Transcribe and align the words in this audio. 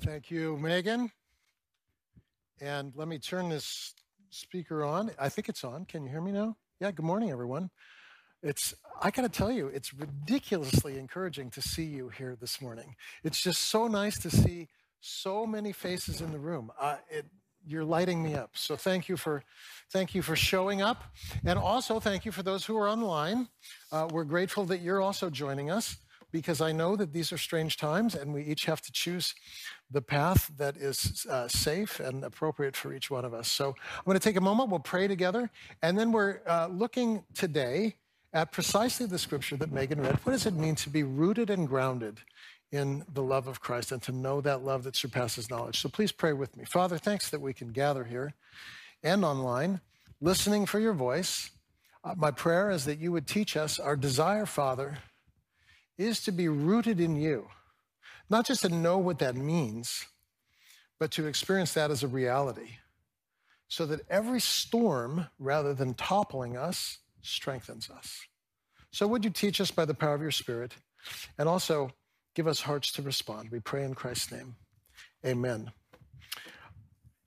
Thank 0.00 0.30
you, 0.30 0.56
Megan. 0.58 1.10
And 2.60 2.92
let 2.94 3.08
me 3.08 3.18
turn 3.18 3.48
this 3.48 3.94
speaker 4.30 4.84
on. 4.84 5.10
I 5.18 5.28
think 5.28 5.48
it's 5.48 5.64
on. 5.64 5.86
Can 5.86 6.04
you 6.04 6.08
hear 6.08 6.20
me 6.20 6.30
now? 6.30 6.56
Yeah, 6.80 6.92
good 6.92 7.04
morning, 7.04 7.32
everyone. 7.32 7.70
It's, 8.40 8.74
I 9.02 9.10
got 9.10 9.22
to 9.22 9.28
tell 9.28 9.50
you, 9.50 9.66
it's 9.66 9.92
ridiculously 9.92 10.98
encouraging 10.98 11.50
to 11.50 11.60
see 11.60 11.82
you 11.82 12.10
here 12.10 12.36
this 12.40 12.62
morning. 12.62 12.94
It's 13.24 13.42
just 13.42 13.64
so 13.64 13.88
nice 13.88 14.20
to 14.20 14.30
see 14.30 14.68
so 15.00 15.44
many 15.44 15.72
faces 15.72 16.20
in 16.20 16.30
the 16.30 16.38
room. 16.38 16.70
Uh, 16.80 16.96
it, 17.10 17.26
you're 17.66 17.84
lighting 17.84 18.22
me 18.22 18.34
up. 18.34 18.50
So 18.54 18.76
thank 18.76 19.08
you 19.08 19.16
for, 19.16 19.42
thank 19.90 20.14
you 20.14 20.22
for 20.22 20.36
showing 20.36 20.80
up, 20.80 21.02
and 21.44 21.58
also 21.58 21.98
thank 21.98 22.24
you 22.24 22.30
for 22.30 22.44
those 22.44 22.64
who 22.64 22.76
are 22.76 22.88
online. 22.88 23.48
Uh, 23.90 24.06
we're 24.12 24.24
grateful 24.24 24.64
that 24.66 24.80
you're 24.80 25.02
also 25.02 25.28
joining 25.28 25.70
us 25.70 25.96
because 26.30 26.60
I 26.60 26.72
know 26.72 26.96
that 26.96 27.12
these 27.12 27.32
are 27.32 27.38
strange 27.38 27.76
times, 27.76 28.14
and 28.14 28.34
we 28.34 28.42
each 28.42 28.64
have 28.66 28.80
to 28.82 28.92
choose 28.92 29.34
the 29.90 30.02
path 30.02 30.50
that 30.58 30.76
is 30.76 31.26
uh, 31.30 31.48
safe 31.48 32.00
and 32.00 32.24
appropriate 32.24 32.76
for 32.76 32.92
each 32.92 33.10
one 33.10 33.24
of 33.24 33.32
us. 33.32 33.50
So 33.50 33.68
I'm 33.68 34.04
going 34.04 34.18
to 34.18 34.22
take 34.22 34.36
a 34.36 34.40
moment. 34.40 34.70
We'll 34.70 34.80
pray 34.80 35.08
together, 35.08 35.50
and 35.82 35.98
then 35.98 36.12
we're 36.12 36.40
uh, 36.46 36.68
looking 36.70 37.24
today 37.34 37.96
at 38.32 38.52
precisely 38.52 39.06
the 39.06 39.18
scripture 39.18 39.56
that 39.56 39.72
Megan 39.72 40.00
read. 40.00 40.18
What 40.24 40.32
does 40.32 40.46
it 40.46 40.54
mean 40.54 40.74
to 40.76 40.90
be 40.90 41.02
rooted 41.02 41.50
and 41.50 41.66
grounded 41.66 42.20
in 42.70 43.04
the 43.14 43.22
love 43.22 43.48
of 43.48 43.60
Christ 43.60 43.92
and 43.92 44.02
to 44.02 44.12
know 44.12 44.42
that 44.42 44.62
love 44.62 44.84
that 44.84 44.96
surpasses 44.96 45.48
knowledge? 45.48 45.80
So 45.80 45.88
please 45.88 46.12
pray 46.12 46.34
with 46.34 46.54
me. 46.56 46.64
Father, 46.64 46.98
thanks 46.98 47.30
that 47.30 47.40
we 47.40 47.54
can 47.54 47.68
gather 47.68 48.04
here 48.04 48.34
and 49.02 49.24
online, 49.24 49.80
listening 50.20 50.66
for 50.66 50.78
your 50.78 50.92
voice. 50.92 51.50
Uh, 52.04 52.14
my 52.16 52.30
prayer 52.30 52.70
is 52.70 52.84
that 52.84 52.98
you 52.98 53.12
would 53.12 53.26
teach 53.26 53.56
us 53.56 53.78
our 53.78 53.96
desire, 53.96 54.44
Father, 54.44 54.98
is 55.98 56.22
to 56.22 56.32
be 56.32 56.48
rooted 56.48 57.00
in 57.00 57.16
you, 57.16 57.48
not 58.30 58.46
just 58.46 58.62
to 58.62 58.68
know 58.68 58.96
what 58.98 59.18
that 59.18 59.34
means, 59.34 60.06
but 60.98 61.10
to 61.10 61.26
experience 61.26 61.74
that 61.74 61.90
as 61.90 62.02
a 62.02 62.08
reality 62.08 62.76
so 63.68 63.84
that 63.84 64.00
every 64.08 64.40
storm, 64.40 65.26
rather 65.38 65.74
than 65.74 65.94
toppling 65.94 66.56
us, 66.56 66.98
strengthens 67.20 67.90
us. 67.90 68.22
So, 68.90 69.06
would 69.06 69.24
you 69.24 69.30
teach 69.30 69.60
us 69.60 69.70
by 69.70 69.84
the 69.84 69.94
power 69.94 70.14
of 70.14 70.22
your 70.22 70.30
Spirit 70.30 70.74
and 71.36 71.48
also 71.48 71.92
give 72.34 72.46
us 72.46 72.62
hearts 72.62 72.90
to 72.92 73.02
respond? 73.02 73.50
We 73.50 73.60
pray 73.60 73.84
in 73.84 73.94
Christ's 73.94 74.32
name. 74.32 74.56
Amen. 75.24 75.70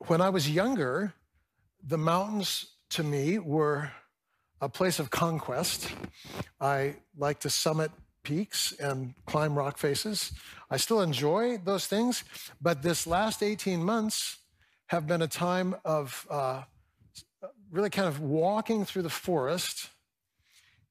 When 0.07 0.19
I 0.19 0.29
was 0.29 0.49
younger, 0.49 1.13
the 1.85 1.97
mountains 1.97 2.65
to 2.91 3.03
me 3.03 3.37
were 3.37 3.91
a 4.59 4.67
place 4.67 4.97
of 4.97 5.11
conquest. 5.11 5.91
I 6.59 6.95
liked 7.15 7.43
to 7.43 7.49
summit 7.51 7.91
peaks 8.23 8.71
and 8.73 9.13
climb 9.25 9.57
rock 9.57 9.77
faces. 9.77 10.31
I 10.69 10.77
still 10.77 11.01
enjoy 11.01 11.57
those 11.57 11.87
things, 11.87 12.23
but 12.61 12.81
this 12.81 13.07
last 13.07 13.41
18 13.41 13.83
months 13.83 14.37
have 14.87 15.07
been 15.07 15.21
a 15.21 15.27
time 15.27 15.75
of 15.85 16.27
uh, 16.29 16.63
really 17.71 17.89
kind 17.89 18.07
of 18.07 18.19
walking 18.19 18.85
through 18.85 19.03
the 19.03 19.09
forest 19.09 19.89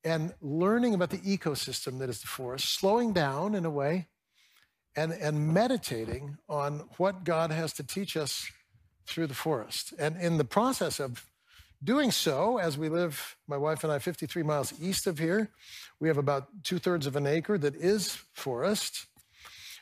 and 0.03 0.33
learning 0.41 0.95
about 0.95 1.11
the 1.11 1.19
ecosystem 1.19 1.99
that 1.99 2.09
is 2.09 2.21
the 2.21 2.27
forest, 2.27 2.71
slowing 2.71 3.13
down 3.13 3.55
in 3.55 3.65
a 3.65 3.71
way, 3.71 4.09
and, 4.97 5.13
and 5.13 5.53
meditating 5.53 6.39
on 6.49 6.89
what 6.97 7.25
God 7.25 7.51
has 7.51 7.73
to 7.75 7.83
teach 7.83 8.17
us 8.17 8.51
through 9.07 9.27
the 9.27 9.35
forest. 9.35 9.93
And 9.99 10.17
in 10.17 10.39
the 10.39 10.45
process 10.45 10.99
of 10.99 11.27
doing 11.83 12.11
so, 12.11 12.59
as 12.59 12.77
we 12.77 12.89
live, 12.89 13.37
my 13.47 13.57
wife 13.57 13.85
and 13.85 13.93
I, 13.93 13.99
53 13.99 14.43
miles 14.43 14.73
east 14.81 15.07
of 15.07 15.19
here, 15.19 15.51
we 15.99 16.09
have 16.09 16.19
about 16.19 16.49
two 16.63 16.79
thirds 16.79 17.07
of 17.07 17.17
an 17.17 17.27
acre 17.27 17.59
that 17.59 17.75
is 17.75 18.19
forest. 18.33 19.07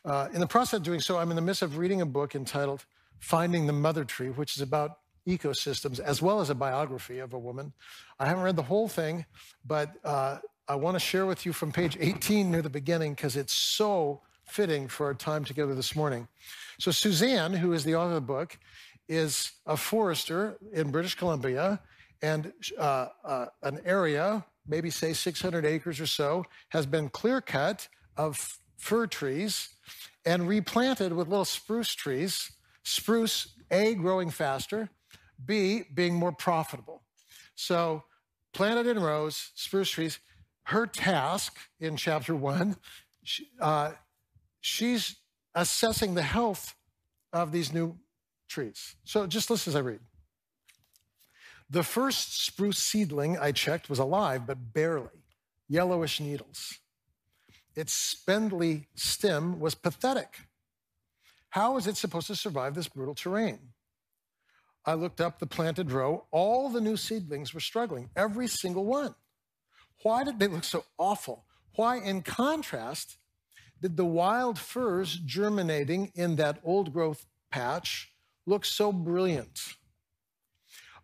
Uh, 0.04 0.28
in 0.32 0.40
the 0.40 0.46
process 0.46 0.78
of 0.78 0.82
doing 0.82 1.00
so, 1.00 1.18
I'm 1.18 1.30
in 1.30 1.36
the 1.36 1.42
midst 1.42 1.62
of 1.62 1.76
reading 1.76 2.00
a 2.00 2.06
book 2.06 2.34
entitled 2.34 2.84
Finding 3.18 3.66
the 3.66 3.72
Mother 3.72 4.04
Tree, 4.04 4.28
which 4.28 4.56
is 4.56 4.62
about 4.62 4.98
ecosystems, 5.26 6.00
as 6.00 6.22
well 6.22 6.40
as 6.40 6.50
a 6.50 6.54
biography 6.54 7.18
of 7.18 7.32
a 7.32 7.38
woman. 7.38 7.72
I 8.18 8.26
haven't 8.26 8.44
read 8.44 8.56
the 8.56 8.62
whole 8.62 8.88
thing, 8.88 9.26
but 9.66 9.92
uh, 10.04 10.38
I 10.68 10.76
want 10.76 10.94
to 10.94 11.00
share 11.00 11.26
with 11.26 11.44
you 11.44 11.52
from 11.52 11.72
page 11.72 11.96
18 12.00 12.50
near 12.50 12.62
the 12.62 12.70
beginning 12.70 13.14
because 13.14 13.36
it's 13.36 13.52
so 13.52 14.22
fitting 14.46 14.88
for 14.88 15.06
our 15.06 15.14
time 15.14 15.44
together 15.44 15.74
this 15.74 15.94
morning. 15.94 16.28
So, 16.78 16.90
Suzanne, 16.90 17.52
who 17.52 17.72
is 17.72 17.84
the 17.84 17.94
author 17.94 18.10
of 18.10 18.14
the 18.14 18.20
book, 18.20 18.58
is 19.08 19.52
a 19.66 19.76
forester 19.76 20.58
in 20.72 20.90
British 20.90 21.14
Columbia, 21.14 21.80
and 22.22 22.52
uh, 22.78 23.08
uh, 23.24 23.46
an 23.62 23.80
area, 23.84 24.44
maybe 24.66 24.90
say 24.90 25.12
600 25.12 25.64
acres 25.64 26.00
or 26.00 26.06
so, 26.06 26.44
has 26.70 26.86
been 26.86 27.08
clear 27.08 27.40
cut 27.40 27.88
of 28.16 28.58
fir 28.76 29.06
trees 29.06 29.70
and 30.24 30.48
replanted 30.48 31.12
with 31.12 31.28
little 31.28 31.44
spruce 31.44 31.94
trees. 31.94 32.52
Spruce, 32.84 33.54
A, 33.70 33.94
growing 33.94 34.30
faster, 34.30 34.88
B, 35.44 35.84
being 35.94 36.14
more 36.14 36.32
profitable. 36.32 37.02
So, 37.54 38.04
planted 38.52 38.86
in 38.86 38.98
rows, 38.98 39.50
spruce 39.54 39.90
trees. 39.90 40.18
Her 40.64 40.86
task 40.86 41.56
in 41.80 41.96
chapter 41.96 42.34
one, 42.34 42.76
she, 43.24 43.48
uh, 43.60 43.92
she's 44.60 45.16
assessing 45.54 46.14
the 46.14 46.22
health 46.22 46.74
of 47.32 47.52
these 47.52 47.72
new 47.72 47.96
trees. 48.48 48.96
So, 49.04 49.26
just 49.26 49.50
listen 49.50 49.70
as 49.70 49.76
I 49.76 49.80
read. 49.80 50.00
The 51.70 51.82
first 51.82 52.44
spruce 52.44 52.78
seedling 52.78 53.38
I 53.38 53.52
checked 53.52 53.90
was 53.90 53.98
alive, 53.98 54.46
but 54.46 54.72
barely, 54.72 55.24
yellowish 55.68 56.18
needles. 56.18 56.78
Its 57.74 57.92
spindly 57.92 58.88
stem 58.94 59.60
was 59.60 59.74
pathetic. 59.74 60.38
How 61.50 61.76
is 61.76 61.86
it 61.86 61.96
supposed 61.96 62.26
to 62.28 62.36
survive 62.36 62.74
this 62.74 62.88
brutal 62.88 63.14
terrain? 63.14 63.58
I 64.84 64.94
looked 64.94 65.20
up 65.20 65.38
the 65.38 65.46
planted 65.46 65.92
row. 65.92 66.24
All 66.30 66.70
the 66.70 66.80
new 66.80 66.96
seedlings 66.96 67.52
were 67.52 67.60
struggling, 67.60 68.08
every 68.16 68.46
single 68.46 68.86
one. 68.86 69.14
Why 70.02 70.24
did 70.24 70.38
they 70.38 70.46
look 70.46 70.64
so 70.64 70.84
awful? 70.96 71.44
Why, 71.74 71.98
in 71.98 72.22
contrast, 72.22 73.18
did 73.82 73.96
the 73.96 74.04
wild 74.04 74.58
firs 74.58 75.16
germinating 75.24 76.12
in 76.14 76.36
that 76.36 76.58
old 76.64 76.92
growth 76.92 77.26
patch 77.50 78.10
look 78.48 78.64
so 78.64 78.92
brilliant? 78.92 79.60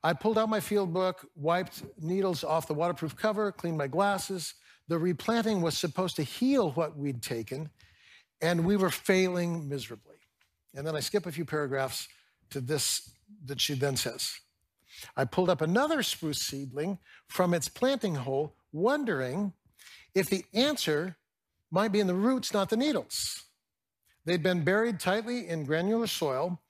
I 0.03 0.13
pulled 0.13 0.39
out 0.39 0.49
my 0.49 0.61
field 0.61 0.93
book, 0.93 1.27
wiped 1.35 1.83
needles 2.01 2.45
off 2.45 2.67
the 2.67 2.75
waterproof 2.75 3.17
cover, 3.17 3.53
cleaned 3.53 3.79
my 3.79 3.87
glasses. 3.87 4.55
The 4.89 4.99
replanting 4.99 5.63
was 5.63 5.79
supposed 5.79 6.17
to 6.17 6.23
heal 6.23 6.73
what 6.73 6.97
we'd 6.97 7.23
taken, 7.23 7.71
and 8.43 8.67
we 8.67 8.77
were 8.77 8.91
failing 8.91 9.69
miserably. 9.69 10.17
And 10.75 10.87
then 10.87 10.97
I 10.97 11.01
skip 11.01 11.27
a 11.27 11.33
few 11.33 11.45
paragraphs 11.45 12.09
to 12.51 12.61
this 12.61 13.11
that 13.47 13.61
she 13.61 13.75
then 13.75 13.97
says. 13.97 14.31
I 15.17 15.25
pulled 15.25 15.51
up 15.51 15.61
another 15.61 16.03
spruce 16.03 16.41
seedling 16.41 16.99
from 17.29 17.55
its 17.55 17.69
planting 17.69 18.15
hole, 18.15 18.57
wondering 18.73 19.53
if 20.15 20.29
the 20.29 20.45
answer 20.53 21.17
might 21.71 21.93
be 21.93 22.01
in 22.01 22.07
the 22.07 22.15
roots, 22.15 22.53
not 22.53 22.69
the 22.69 22.77
needles. 22.77 23.45
They'd 24.25 24.43
been 24.43 24.65
buried 24.65 25.01
tightly 25.01 25.49
in 25.49 25.65
granular 25.65 26.07
soil 26.07 26.61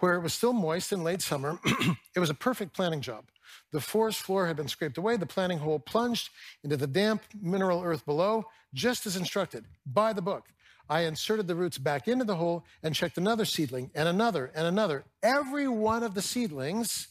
where 0.00 0.14
it 0.14 0.20
was 0.20 0.34
still 0.34 0.52
moist 0.52 0.92
in 0.92 1.04
late 1.04 1.22
summer. 1.22 1.58
it 2.14 2.20
was 2.20 2.30
a 2.30 2.34
perfect 2.34 2.74
planting 2.74 3.00
job. 3.00 3.24
The 3.72 3.80
forest 3.80 4.20
floor 4.20 4.46
had 4.46 4.56
been 4.56 4.68
scraped 4.68 4.98
away, 4.98 5.16
the 5.16 5.26
planting 5.26 5.58
hole 5.58 5.78
plunged 5.78 6.30
into 6.64 6.76
the 6.76 6.86
damp 6.86 7.22
mineral 7.40 7.82
earth 7.82 8.04
below, 8.04 8.46
just 8.74 9.06
as 9.06 9.16
instructed 9.16 9.64
by 9.86 10.12
the 10.12 10.22
book. 10.22 10.48
I 10.88 11.02
inserted 11.02 11.46
the 11.46 11.54
roots 11.54 11.78
back 11.78 12.08
into 12.08 12.24
the 12.24 12.36
hole 12.36 12.64
and 12.82 12.94
checked 12.94 13.16
another 13.16 13.44
seedling 13.44 13.90
and 13.94 14.08
another 14.08 14.50
and 14.54 14.66
another. 14.66 15.04
Every 15.22 15.68
one 15.68 16.02
of 16.02 16.14
the 16.14 16.22
seedlings 16.22 17.08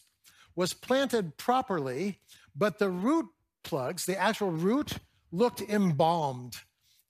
was 0.54 0.74
planted 0.74 1.38
properly, 1.38 2.20
but 2.54 2.78
the 2.78 2.90
root 2.90 3.28
plugs, 3.64 4.06
the 4.06 4.20
actual 4.20 4.52
root, 4.52 4.98
looked 5.32 5.62
embalmed 5.62 6.58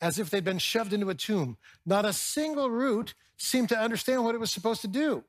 as 0.01 0.19
if 0.19 0.29
they'd 0.29 0.43
been 0.43 0.59
shoved 0.59 0.93
into 0.93 1.09
a 1.09 1.15
tomb. 1.15 1.57
Not 1.85 2.05
a 2.05 2.13
single 2.13 2.69
root 2.69 3.15
seemed 3.37 3.69
to 3.69 3.79
understand 3.79 4.23
what 4.23 4.35
it 4.35 4.39
was 4.39 4.51
supposed 4.51 4.81
to 4.81 4.87
do. 4.87 5.23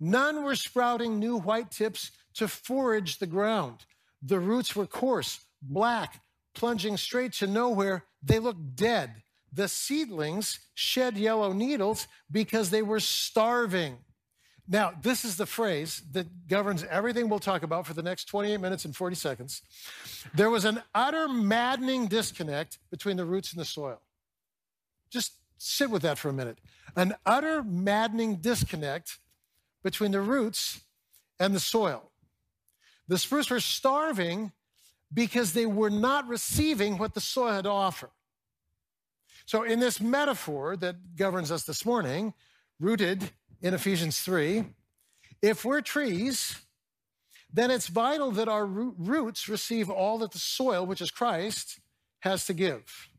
None 0.00 0.42
were 0.42 0.56
sprouting 0.56 1.18
new 1.18 1.36
white 1.36 1.70
tips 1.70 2.10
to 2.34 2.48
forage 2.48 3.18
the 3.18 3.26
ground. 3.26 3.84
The 4.22 4.40
roots 4.40 4.74
were 4.74 4.86
coarse, 4.86 5.40
black, 5.62 6.20
plunging 6.54 6.96
straight 6.96 7.32
to 7.34 7.46
nowhere. 7.46 8.04
They 8.22 8.38
looked 8.38 8.76
dead 8.76 9.22
the 9.54 9.68
seedlings 9.68 10.58
shed 10.74 11.16
yellow 11.16 11.52
needles 11.52 12.08
because 12.30 12.70
they 12.70 12.82
were 12.82 13.00
starving. 13.00 13.98
Now, 14.66 14.92
this 15.02 15.24
is 15.24 15.36
the 15.36 15.46
phrase 15.46 16.02
that 16.12 16.48
governs 16.48 16.84
everything 16.84 17.28
we'll 17.28 17.38
talk 17.38 17.62
about 17.62 17.86
for 17.86 17.94
the 17.94 18.02
next 18.02 18.24
28 18.24 18.58
minutes 18.58 18.84
and 18.84 18.96
40 18.96 19.14
seconds. 19.14 19.62
There 20.34 20.50
was 20.50 20.64
an 20.64 20.82
utter 20.94 21.28
maddening 21.28 22.06
disconnect 22.06 22.78
between 22.90 23.16
the 23.16 23.26
roots 23.26 23.52
and 23.52 23.60
the 23.60 23.64
soil. 23.64 24.00
Just 25.10 25.34
sit 25.58 25.90
with 25.90 26.02
that 26.02 26.18
for 26.18 26.30
a 26.30 26.32
minute. 26.32 26.58
An 26.96 27.14
utter 27.26 27.62
maddening 27.62 28.36
disconnect 28.36 29.18
between 29.84 30.10
the 30.10 30.20
roots 30.20 30.80
and 31.38 31.54
the 31.54 31.60
soil. 31.60 32.10
The 33.06 33.18
spruce 33.18 33.50
were 33.50 33.60
starving 33.60 34.50
because 35.12 35.52
they 35.52 35.66
were 35.66 35.90
not 35.90 36.26
receiving 36.26 36.98
what 36.98 37.14
the 37.14 37.20
soil 37.20 37.52
had 37.52 37.64
to 37.64 37.70
offer. 37.70 38.10
So, 39.46 39.62
in 39.62 39.78
this 39.78 40.00
metaphor 40.00 40.76
that 40.78 41.16
governs 41.16 41.52
us 41.52 41.64
this 41.64 41.84
morning, 41.84 42.32
rooted 42.80 43.30
in 43.60 43.74
Ephesians 43.74 44.20
3 44.20 44.64
if 45.42 45.64
we're 45.64 45.82
trees, 45.82 46.56
then 47.52 47.70
it's 47.70 47.88
vital 47.88 48.30
that 48.32 48.48
our 48.48 48.64
roots 48.64 49.48
receive 49.48 49.90
all 49.90 50.18
that 50.18 50.32
the 50.32 50.38
soil, 50.38 50.86
which 50.86 51.02
is 51.02 51.10
Christ, 51.10 51.80
has 52.20 52.46
to 52.46 52.54
give. 52.54 53.10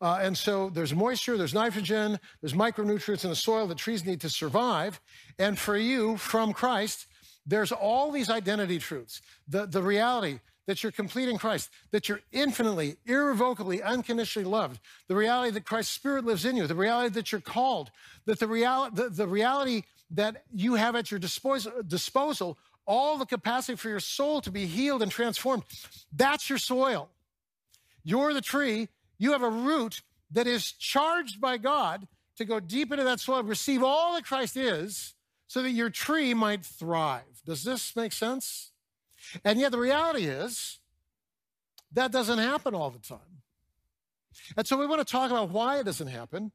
Uh, 0.00 0.18
and 0.20 0.36
so 0.36 0.70
there's 0.70 0.94
moisture, 0.94 1.36
there's 1.36 1.54
nitrogen, 1.54 2.18
there's 2.40 2.54
micronutrients 2.54 3.24
in 3.24 3.30
the 3.30 3.36
soil 3.36 3.66
that 3.66 3.78
trees 3.78 4.04
need 4.04 4.20
to 4.20 4.30
survive. 4.30 5.00
And 5.38 5.58
for 5.58 5.76
you, 5.76 6.16
from 6.16 6.52
Christ, 6.52 7.06
there's 7.46 7.72
all 7.72 8.10
these 8.10 8.30
identity 8.30 8.78
truths. 8.78 9.20
The, 9.48 9.66
the 9.66 9.82
reality 9.82 10.40
that 10.66 10.82
you're 10.82 10.92
complete 10.92 11.28
in 11.28 11.36
Christ, 11.36 11.70
that 11.90 12.08
you're 12.08 12.20
infinitely, 12.32 12.96
irrevocably, 13.04 13.82
unconditionally 13.82 14.48
loved, 14.48 14.80
the 15.08 15.16
reality 15.16 15.50
that 15.52 15.66
Christ's 15.66 15.92
Spirit 15.92 16.24
lives 16.24 16.44
in 16.44 16.56
you, 16.56 16.66
the 16.66 16.74
reality 16.74 17.12
that 17.14 17.32
you're 17.32 17.40
called, 17.40 17.90
that 18.24 18.38
the, 18.38 18.46
real, 18.46 18.88
the, 18.90 19.10
the 19.10 19.26
reality 19.26 19.82
that 20.10 20.44
you 20.54 20.74
have 20.74 20.96
at 20.96 21.10
your 21.10 21.20
disposal, 21.20 21.72
disposal 21.86 22.56
all 22.86 23.18
the 23.18 23.26
capacity 23.26 23.76
for 23.76 23.88
your 23.88 24.00
soul 24.00 24.40
to 24.42 24.50
be 24.50 24.66
healed 24.66 25.02
and 25.02 25.10
transformed. 25.10 25.64
That's 26.12 26.48
your 26.48 26.58
soil. 26.58 27.08
You're 28.02 28.34
the 28.34 28.42
tree. 28.42 28.88
You 29.24 29.32
have 29.32 29.42
a 29.42 29.48
root 29.48 30.02
that 30.32 30.46
is 30.46 30.70
charged 30.70 31.40
by 31.40 31.56
God 31.56 32.06
to 32.36 32.44
go 32.44 32.60
deep 32.60 32.92
into 32.92 33.04
that 33.04 33.20
soil, 33.20 33.42
receive 33.42 33.82
all 33.82 34.12
that 34.12 34.26
Christ 34.26 34.54
is, 34.54 35.14
so 35.46 35.62
that 35.62 35.70
your 35.70 35.88
tree 35.88 36.34
might 36.34 36.62
thrive. 36.62 37.40
Does 37.46 37.64
this 37.64 37.96
make 37.96 38.12
sense? 38.12 38.72
And 39.42 39.58
yet, 39.58 39.72
the 39.72 39.78
reality 39.78 40.26
is 40.26 40.78
that 41.90 42.12
doesn't 42.12 42.36
happen 42.36 42.74
all 42.74 42.90
the 42.90 42.98
time. 42.98 43.40
And 44.58 44.66
so, 44.66 44.76
we 44.76 44.86
want 44.86 45.00
to 45.00 45.10
talk 45.10 45.30
about 45.30 45.48
why 45.48 45.78
it 45.78 45.84
doesn't 45.84 46.08
happen 46.08 46.52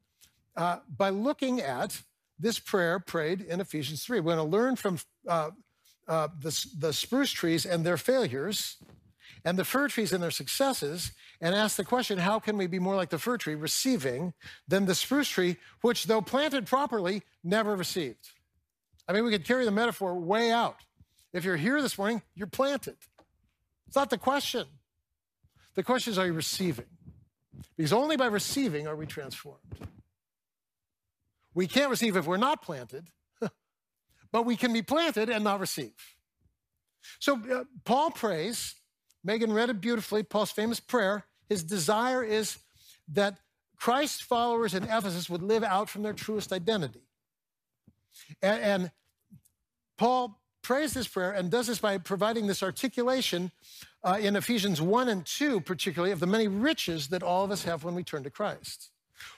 uh, 0.54 0.78
by 0.96 1.08
looking 1.10 1.60
at 1.60 2.00
this 2.38 2.60
prayer 2.60 3.00
prayed 3.00 3.40
in 3.40 3.60
Ephesians 3.60 4.04
3. 4.04 4.20
We're 4.20 4.36
going 4.36 4.48
to 4.48 4.56
learn 4.56 4.76
from 4.76 5.00
uh, 5.26 5.50
uh, 6.06 6.28
the, 6.40 6.66
the 6.78 6.92
spruce 6.92 7.32
trees 7.32 7.66
and 7.66 7.84
their 7.84 7.96
failures 7.96 8.76
and 9.44 9.58
the 9.58 9.64
fir 9.64 9.88
trees 9.88 10.12
and 10.12 10.22
their 10.22 10.30
successes 10.30 11.12
and 11.40 11.54
ask 11.54 11.76
the 11.76 11.84
question 11.84 12.18
how 12.18 12.38
can 12.38 12.56
we 12.56 12.66
be 12.66 12.78
more 12.78 12.96
like 12.96 13.10
the 13.10 13.18
fir 13.18 13.36
tree, 13.36 13.54
receiving, 13.54 14.34
than 14.68 14.86
the 14.86 14.94
spruce 14.94 15.28
tree, 15.28 15.56
which, 15.80 16.04
though 16.04 16.20
planted 16.20 16.66
properly, 16.66 17.22
never 17.42 17.74
received? 17.76 18.30
I 19.08 19.12
mean, 19.12 19.24
we 19.24 19.30
could 19.30 19.44
carry 19.44 19.64
the 19.64 19.70
metaphor 19.70 20.14
way 20.14 20.50
out. 20.50 20.76
If 21.32 21.44
you're 21.44 21.56
here 21.56 21.80
this 21.80 21.96
morning, 21.96 22.22
you're 22.34 22.46
planted. 22.46 22.96
It's 23.86 23.96
not 23.96 24.10
the 24.10 24.18
question. 24.18 24.66
The 25.74 25.82
question 25.82 26.12
is, 26.12 26.18
are 26.18 26.26
you 26.26 26.32
receiving? 26.32 26.86
Because 27.76 27.92
only 27.92 28.16
by 28.16 28.26
receiving 28.26 28.86
are 28.86 28.96
we 28.96 29.06
transformed. 29.06 29.58
We 31.54 31.66
can't 31.66 31.90
receive 31.90 32.16
if 32.16 32.26
we're 32.26 32.36
not 32.36 32.62
planted, 32.62 33.08
but 34.32 34.44
we 34.44 34.56
can 34.56 34.72
be 34.72 34.82
planted 34.82 35.28
and 35.28 35.42
not 35.42 35.60
receive. 35.60 35.92
So 37.18 37.40
uh, 37.52 37.64
Paul 37.84 38.10
prays, 38.10 38.74
Megan 39.22 39.52
read 39.52 39.70
it 39.70 39.80
beautifully, 39.80 40.22
Paul's 40.22 40.50
famous 40.50 40.80
prayer. 40.80 41.24
His 41.48 41.62
desire 41.62 42.22
is 42.22 42.58
that 43.08 43.38
Christ's 43.76 44.20
followers 44.20 44.74
in 44.74 44.84
Ephesus 44.84 45.28
would 45.28 45.42
live 45.42 45.64
out 45.64 45.88
from 45.88 46.02
their 46.02 46.12
truest 46.12 46.52
identity. 46.52 47.00
And, 48.42 48.62
and 48.62 48.90
Paul 49.96 50.40
prays 50.62 50.94
this 50.94 51.08
prayer 51.08 51.32
and 51.32 51.50
does 51.50 51.66
this 51.66 51.78
by 51.78 51.98
providing 51.98 52.46
this 52.46 52.62
articulation 52.62 53.50
uh, 54.04 54.18
in 54.20 54.36
Ephesians 54.36 54.80
1 54.80 55.08
and 55.08 55.26
2, 55.26 55.60
particularly, 55.60 56.12
of 56.12 56.20
the 56.20 56.26
many 56.26 56.48
riches 56.48 57.08
that 57.08 57.22
all 57.22 57.44
of 57.44 57.50
us 57.50 57.64
have 57.64 57.84
when 57.84 57.94
we 57.94 58.04
turn 58.04 58.22
to 58.22 58.30
Christ. 58.30 58.90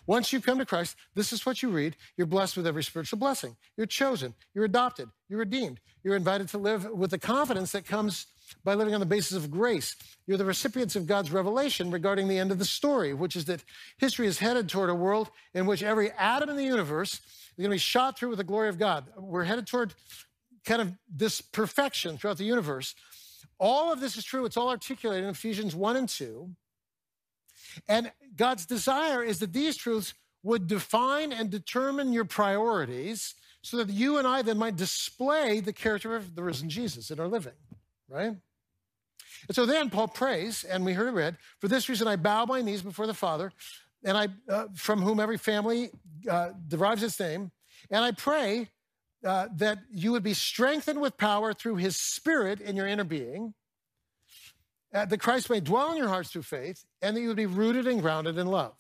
Once 0.07 0.33
you 0.33 0.41
come 0.41 0.59
to 0.59 0.67
Christ, 0.67 0.97
this 1.15 1.33
is 1.33 1.45
what 1.45 1.63
you 1.63 1.71
read. 1.71 1.97
You're 2.17 2.27
blessed 2.27 2.57
with 2.57 2.67
every 2.67 2.85
spiritual 2.85 3.19
blessing. 3.19 3.57
You're 3.77 3.87
chosen. 3.87 4.35
You're 4.55 4.65
adopted. 4.65 5.09
You're 5.29 5.41
redeemed. 5.41 5.81
You're 6.05 6.17
invited 6.17 6.49
to 6.51 6.59
live 6.59 6.89
with 6.91 7.11
the 7.11 7.19
confidence 7.19 7.73
that 7.73 7.85
comes 7.85 8.27
by 8.65 8.75
living 8.75 8.95
on 8.95 9.01
the 9.01 9.07
basis 9.07 9.37
of 9.37 9.51
grace. 9.51 9.97
You're 10.27 10.39
the 10.39 10.45
recipients 10.45 10.97
of 10.97 11.07
God's 11.07 11.33
revelation 11.33 11.91
regarding 11.91 12.29
the 12.29 12.39
end 12.39 12.53
of 12.53 12.59
the 12.59 12.65
story, 12.65 13.15
which 13.15 13.37
is 13.37 13.47
that 13.47 13.65
history 13.99 14.27
is 14.27 14.39
headed 14.39 14.69
toward 14.69 14.91
a 14.91 14.95
world 14.95 15.31
in 15.55 15.67
which 15.67 15.83
every 15.83 16.11
atom 16.13 16.51
in 16.51 16.57
the 16.57 16.65
universe 16.65 17.15
is 17.15 17.53
going 17.59 17.71
to 17.71 17.75
be 17.75 17.79
shot 17.79 18.19
through 18.19 18.31
with 18.31 18.39
the 18.39 18.45
glory 18.45 18.69
of 18.69 18.79
God. 18.79 19.05
We're 19.17 19.45
headed 19.45 19.67
toward 19.67 19.95
kind 20.65 20.81
of 20.81 20.93
this 21.09 21.41
perfection 21.41 22.17
throughout 22.17 22.39
the 22.39 22.45
universe. 22.45 22.95
All 23.59 23.93
of 23.93 24.01
this 24.01 24.17
is 24.17 24.25
true. 24.25 24.45
It's 24.45 24.57
all 24.57 24.71
articulated 24.71 25.25
in 25.25 25.31
Ephesians 25.31 25.75
1 25.75 25.97
and 25.97 26.09
2. 26.09 26.51
And 27.89 28.13
God's 28.37 28.67
desire 28.67 29.23
is 29.23 29.39
that 29.41 29.53
these 29.53 29.77
truths 29.77 30.15
would 30.43 30.67
define 30.67 31.33
and 31.33 31.51
determine 31.51 32.13
your 32.13 32.25
priorities 32.25 33.35
so 33.63 33.77
that 33.77 33.91
you 33.91 34.19
and 34.19 34.27
I 34.27 34.43
then 34.43 34.59
might 34.59 34.77
display 34.77 35.61
the 35.61 35.73
character 35.73 36.17
of 36.17 36.35
the 36.35 36.43
risen 36.43 36.69
Jesus 36.69 37.11
in 37.11 37.21
our 37.21 37.29
living, 37.29 37.53
right? 38.13 38.35
And 39.49 39.55
so 39.55 39.67
then 39.67 39.91
Paul 39.91 40.09
prays, 40.09 40.65
and 40.65 40.85
we 40.85 40.93
heard 40.93 41.09
it 41.09 41.13
read, 41.13 41.37
for 41.61 41.69
this 41.69 41.89
reason 41.89 42.07
I 42.07 42.17
bow 42.17 42.45
my 42.45 42.61
knees 42.61 42.83
before 42.83 43.07
the 43.07 43.15
Father, 43.15 43.53
and 44.05 44.17
I, 44.17 44.29
uh, 44.49 44.67
from 44.75 45.01
whom 45.03 45.21
every 45.21 45.39
family 45.39 45.91
uh, 46.29 46.51
derives 46.69 47.03
its 47.03 47.19
name, 47.19 47.51
and 47.91 48.05
I 48.05 48.13
pray 48.13 48.69
uh, 49.25 49.49
that 49.57 49.79
you 49.93 50.13
would 50.13 50.23
be 50.23 50.35
strengthened 50.35 51.01
with 51.01 51.17
power 51.17 51.53
through 51.53 51.77
his 51.77 51.97
spirit 51.97 52.61
in 52.61 52.77
your 52.77 52.87
inner 52.87 53.05
being, 53.05 53.55
uh, 54.95 55.05
that 55.07 55.21
Christ 55.21 55.49
may 55.49 55.61
dwell 55.61 55.93
in 55.93 55.97
your 55.97 56.09
hearts 56.09 56.31
through 56.31 56.43
faith, 56.43 56.85
and 57.01 57.17
that 57.17 57.21
you 57.21 57.29
would 57.29 57.37
be 57.37 57.47
rooted 57.47 57.87
and 57.87 58.03
grounded 58.03 58.37
in 58.39 58.47
love. 58.47 58.75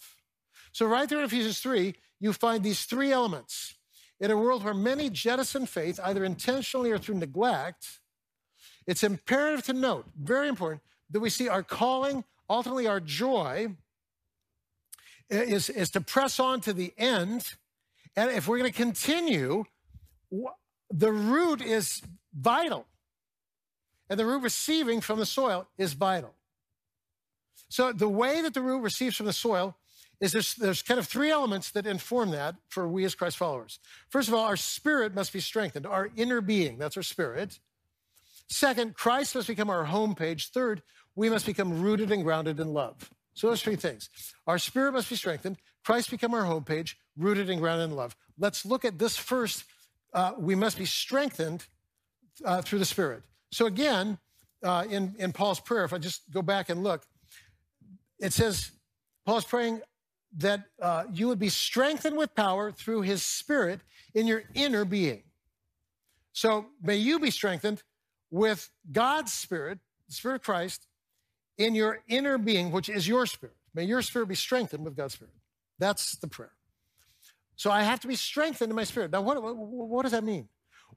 So, 0.73 0.87
right 0.87 1.09
there 1.09 1.19
in 1.19 1.25
Ephesians 1.25 1.61
3, 1.61 1.95
you 2.21 2.33
find 2.33 2.63
these 2.63 2.85
three 2.85 3.13
elements. 3.13 3.75
In 4.21 4.31
a 4.31 4.37
world 4.37 4.63
where 4.63 4.75
many 4.75 5.11
jettison 5.11 5.67
faith, 5.67 5.99
either 6.05 6.25
intentionally 6.25 6.93
or 6.93 6.99
through 6.99 7.17
neglect, 7.17 8.01
it's 8.87 9.03
imperative 9.03 9.65
to 9.67 9.73
note, 9.73 10.07
very 10.21 10.49
important, 10.49 10.83
that 11.11 11.21
we 11.21 11.31
see 11.31 11.49
our 11.49 11.63
calling, 11.63 12.25
ultimately 12.49 12.87
our 12.87 13.01
joy, 13.01 13.69
is, 15.31 15.69
is 15.71 15.91
to 15.91 16.01
press 16.01 16.41
on 16.41 16.61
to 16.63 16.73
the 16.73 16.93
end. 16.99 17.45
And 18.17 18.31
if 18.31 18.49
we're 18.49 18.59
going 18.59 18.71
to 18.71 18.77
continue, 18.77 19.65
the 20.91 21.13
root 21.13 21.63
is 21.63 22.03
vital 22.35 22.87
and 24.11 24.19
the 24.19 24.27
root 24.27 24.43
receiving 24.43 25.01
from 25.01 25.19
the 25.19 25.27
soil 25.27 25.67
is 25.79 25.95
vital. 25.95 26.35
So 27.69 27.93
the 27.93 28.09
way 28.09 28.43
that 28.43 28.53
the 28.53 28.61
root 28.61 28.81
receives 28.81 29.17
from 29.17 29.27
the 29.27 29.33
soil 29.33 29.77
is 30.21 30.33
there's, 30.33 30.55
there's 30.55 30.83
kind 30.83 31.01
of 31.01 31.07
three 31.07 31.31
elements 31.31 31.71
that 31.71 31.87
inform 31.87 32.31
that 32.31 32.57
for 32.69 32.87
we 32.87 33.05
as 33.05 33.15
Christ 33.15 33.39
followers. 33.39 33.79
First 34.11 34.29
of 34.29 34.35
all, 34.35 34.45
our 34.45 34.57
spirit 34.57 35.15
must 35.15 35.33
be 35.33 35.41
strengthened, 35.41 35.87
our 35.87 36.11
inner 36.17 36.41
being, 36.41 36.79
that's 36.79 36.97
our 36.97 37.03
spirit. 37.03 37.59
Second, 38.49 38.95
Christ 38.95 39.35
must 39.35 39.49
become 39.49 39.71
our 39.71 39.85
home 39.85 40.15
page. 40.15 40.51
Third, 40.51 40.83
we 41.15 41.31
must 41.31 41.47
become 41.47 41.83
rooted 41.83 42.11
and 42.11 42.23
grounded 42.23 42.61
in 42.61 42.73
love. 42.73 43.11
So 43.35 43.49
those 43.49 43.63
three 43.63 43.77
things. 43.77 44.11
Our 44.47 44.59
spirit 44.59 44.93
must 44.93 45.09
be 45.09 45.17
strengthened, 45.17 45.57
Christ 45.85 46.11
become 46.11 46.35
our 46.35 46.45
home 46.45 46.65
page, 46.65 46.97
rooted 47.17 47.51
and 47.51 47.61
grounded 47.61 47.91
in 47.91 47.97
love. 47.97 48.15
Let's 48.39 48.65
look 48.65 48.85
at 48.85 48.99
this 48.99 49.17
first. 49.17 49.65
Uh, 50.13 50.33
we 50.39 50.55
must 50.55 50.79
be 50.79 50.85
strengthened 50.85 51.67
uh, 52.45 52.63
through 52.63 52.79
the 52.79 52.85
Spirit. 52.85 53.23
So 53.51 53.67
again, 53.67 54.19
uh, 54.63 54.85
in, 54.89 55.15
in 55.19 55.33
Paul's 55.33 55.61
prayer, 55.61 55.85
if 55.85 55.93
I 55.93 55.99
just 55.99 56.31
go 56.31 56.43
back 56.43 56.69
and 56.69 56.83
look, 56.83 57.03
it 58.19 58.33
says, 58.33 58.71
Paul's 59.27 59.45
praying 59.45 59.81
that 60.39 60.65
uh, 60.81 61.05
you 61.13 61.29
would 61.29 61.39
be 61.39 61.49
strengthened 61.49 62.17
with 62.17 62.35
power 62.35 62.73
through 62.73 63.03
his 63.03 63.23
spirit 63.23 63.81
in 64.15 64.27
your 64.27 64.45
inner 64.55 64.85
being. 64.85 65.23
So 66.33 66.67
may 66.83 66.97
you 66.97 67.19
be 67.19 67.31
strengthened 67.31 67.83
with 68.33 68.71
God's 68.91 69.33
spirit, 69.33 69.79
the 70.09 70.15
spirit 70.15 70.37
of 70.37 70.43
Christ, 70.43 70.89
in 71.59 71.77
your 71.77 72.01
inner 72.09 72.39
being, 72.39 72.73
which 72.73 72.89
is 72.89 73.07
your 73.07 73.27
spirit. 73.27 73.55
May 73.75 73.85
your 73.85 74.03
spirit 74.03 74.27
be 74.27 74.35
strengthened 74.35 74.85
with 74.85 74.97
God's 74.97 75.15
spirit. 75.15 75.35
That's 75.79 76.17
the 76.17 76.27
prayer. 76.27 76.53
So 77.57 77.71
I 77.71 77.83
have 77.83 78.01
to 78.01 78.09
be 78.09 78.17
strengthened 78.17 78.71
in 78.71 78.77
my 78.77 78.85
spirit. 78.85 79.13
Now, 79.13 79.21
what, 79.21 79.41
what, 79.41 79.57
what 79.57 80.03
does 80.03 80.13
that 80.13 80.25
mean? 80.25 80.49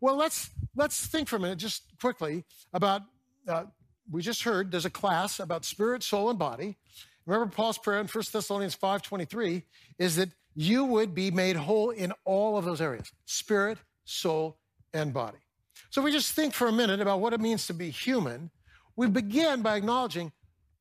Well, 0.01 0.15
let's 0.15 0.49
let's 0.75 1.05
think 1.05 1.27
for 1.27 1.35
a 1.35 1.39
minute, 1.39 1.59
just 1.59 1.83
quickly, 2.01 2.43
about. 2.73 3.03
Uh, 3.47 3.65
we 4.09 4.21
just 4.21 4.43
heard 4.43 4.71
there's 4.71 4.85
a 4.85 4.89
class 4.89 5.39
about 5.39 5.65
spirit, 5.65 6.03
soul, 6.03 6.29
and 6.29 6.37
body. 6.37 6.77
Remember 7.25 7.51
Paul's 7.51 7.77
prayer 7.77 7.99
in 7.99 8.07
1 8.07 8.23
Thessalonians 8.31 8.75
5:23 8.75 9.63
is 9.97 10.15
that 10.17 10.29
you 10.53 10.85
would 10.85 11.15
be 11.15 11.31
made 11.31 11.55
whole 11.55 11.89
in 11.89 12.13
all 12.23 12.57
of 12.57 12.65
those 12.65 12.81
areas: 12.81 13.11
spirit, 13.25 13.77
soul, 14.03 14.57
and 14.93 15.13
body. 15.13 15.44
So 15.89 16.01
we 16.01 16.11
just 16.11 16.33
think 16.33 16.53
for 16.53 16.67
a 16.67 16.71
minute 16.71 16.99
about 16.99 17.19
what 17.19 17.33
it 17.33 17.39
means 17.39 17.67
to 17.67 17.73
be 17.73 17.89
human, 17.89 18.51
we 18.95 19.07
begin 19.07 19.61
by 19.61 19.75
acknowledging 19.75 20.31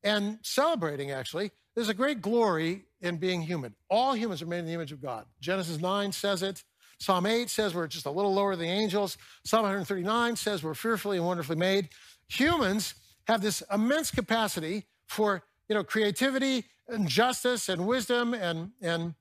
and 0.03 0.39
celebrating 0.41 1.11
actually 1.11 1.51
there's 1.75 1.89
a 1.89 1.93
great 1.93 2.21
glory 2.21 2.85
in 3.01 3.17
being 3.17 3.41
human. 3.41 3.75
All 3.89 4.13
humans 4.13 4.41
are 4.41 4.45
made 4.45 4.59
in 4.59 4.65
the 4.65 4.73
image 4.73 4.93
of 4.93 5.01
God. 5.01 5.25
Genesis 5.41 5.79
9 5.79 6.11
says 6.13 6.41
it. 6.41 6.63
Psalm 6.99 7.25
8 7.25 7.49
says 7.49 7.75
we're 7.75 7.87
just 7.87 8.05
a 8.05 8.11
little 8.11 8.33
lower 8.33 8.55
than 8.55 8.67
the 8.67 8.71
angels. 8.71 9.17
Psalm 9.43 9.63
139 9.63 10.37
says 10.37 10.63
we're 10.63 10.73
fearfully 10.73 11.17
and 11.17 11.25
wonderfully 11.25 11.57
made. 11.57 11.89
Humans 12.29 12.95
have 13.27 13.41
this 13.41 13.61
immense 13.71 14.09
capacity 14.11 14.85
for 15.07 15.43
you 15.67 15.75
know 15.75 15.83
creativity 15.83 16.63
and 16.87 17.07
justice 17.07 17.67
and 17.67 17.85
wisdom 17.85 18.33
and 18.33 18.71
and 18.81 19.15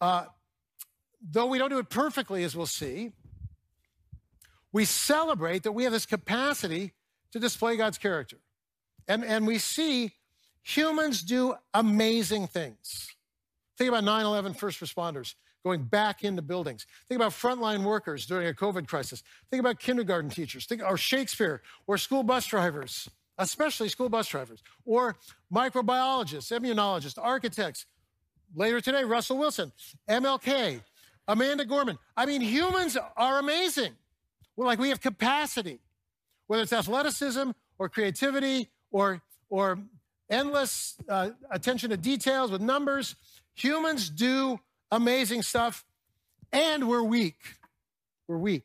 uh, 0.00 0.24
though 1.22 1.46
we 1.46 1.58
don't 1.58 1.70
do 1.70 1.78
it 1.78 1.90
perfectly, 1.90 2.42
as 2.42 2.56
we'll 2.56 2.66
see, 2.66 3.12
we 4.72 4.84
celebrate 4.84 5.64
that 5.64 5.72
we 5.72 5.84
have 5.84 5.92
this 5.92 6.06
capacity 6.06 6.92
to 7.32 7.38
display 7.38 7.76
God's 7.76 7.98
character. 7.98 8.36
And, 9.08 9.24
and 9.24 9.46
we 9.46 9.58
see 9.58 10.12
humans 10.62 11.22
do 11.22 11.54
amazing 11.74 12.46
things. 12.46 13.08
Think 13.76 13.88
about 13.88 14.04
9 14.04 14.24
11 14.24 14.54
first 14.54 14.80
responders 14.80 15.34
going 15.64 15.82
back 15.82 16.24
into 16.24 16.42
buildings. 16.42 16.86
Think 17.08 17.18
about 17.18 17.32
frontline 17.32 17.82
workers 17.82 18.26
during 18.26 18.48
a 18.48 18.52
COVID 18.52 18.86
crisis. 18.86 19.22
Think 19.50 19.60
about 19.60 19.78
kindergarten 19.78 20.30
teachers, 20.30 20.66
think, 20.66 20.82
or 20.82 20.96
Shakespeare, 20.96 21.62
or 21.86 21.98
school 21.98 22.22
bus 22.22 22.46
drivers, 22.46 23.08
especially 23.38 23.88
school 23.88 24.08
bus 24.08 24.28
drivers, 24.28 24.62
or 24.84 25.16
microbiologists, 25.52 26.56
immunologists, 26.58 27.18
architects. 27.20 27.86
Later 28.54 28.80
today, 28.80 29.04
Russell 29.04 29.38
Wilson, 29.38 29.72
MLK, 30.08 30.82
Amanda 31.28 31.64
Gorman. 31.64 31.98
I 32.16 32.26
mean, 32.26 32.40
humans 32.40 32.96
are 33.16 33.38
amazing. 33.38 33.92
Like 34.56 34.78
we 34.78 34.90
have 34.90 35.00
capacity, 35.00 35.80
whether 36.46 36.62
it's 36.62 36.72
athleticism 36.72 37.50
or 37.78 37.88
creativity 37.88 38.68
or 38.90 39.22
or 39.48 39.78
endless 40.30 40.96
uh, 41.08 41.30
attention 41.50 41.90
to 41.90 41.96
details 41.96 42.50
with 42.50 42.60
numbers. 42.60 43.16
Humans 43.54 44.10
do 44.10 44.60
amazing 44.90 45.42
stuff, 45.42 45.84
and 46.52 46.88
we're 46.88 47.02
weak. 47.02 47.36
We're 48.28 48.38
weak. 48.38 48.64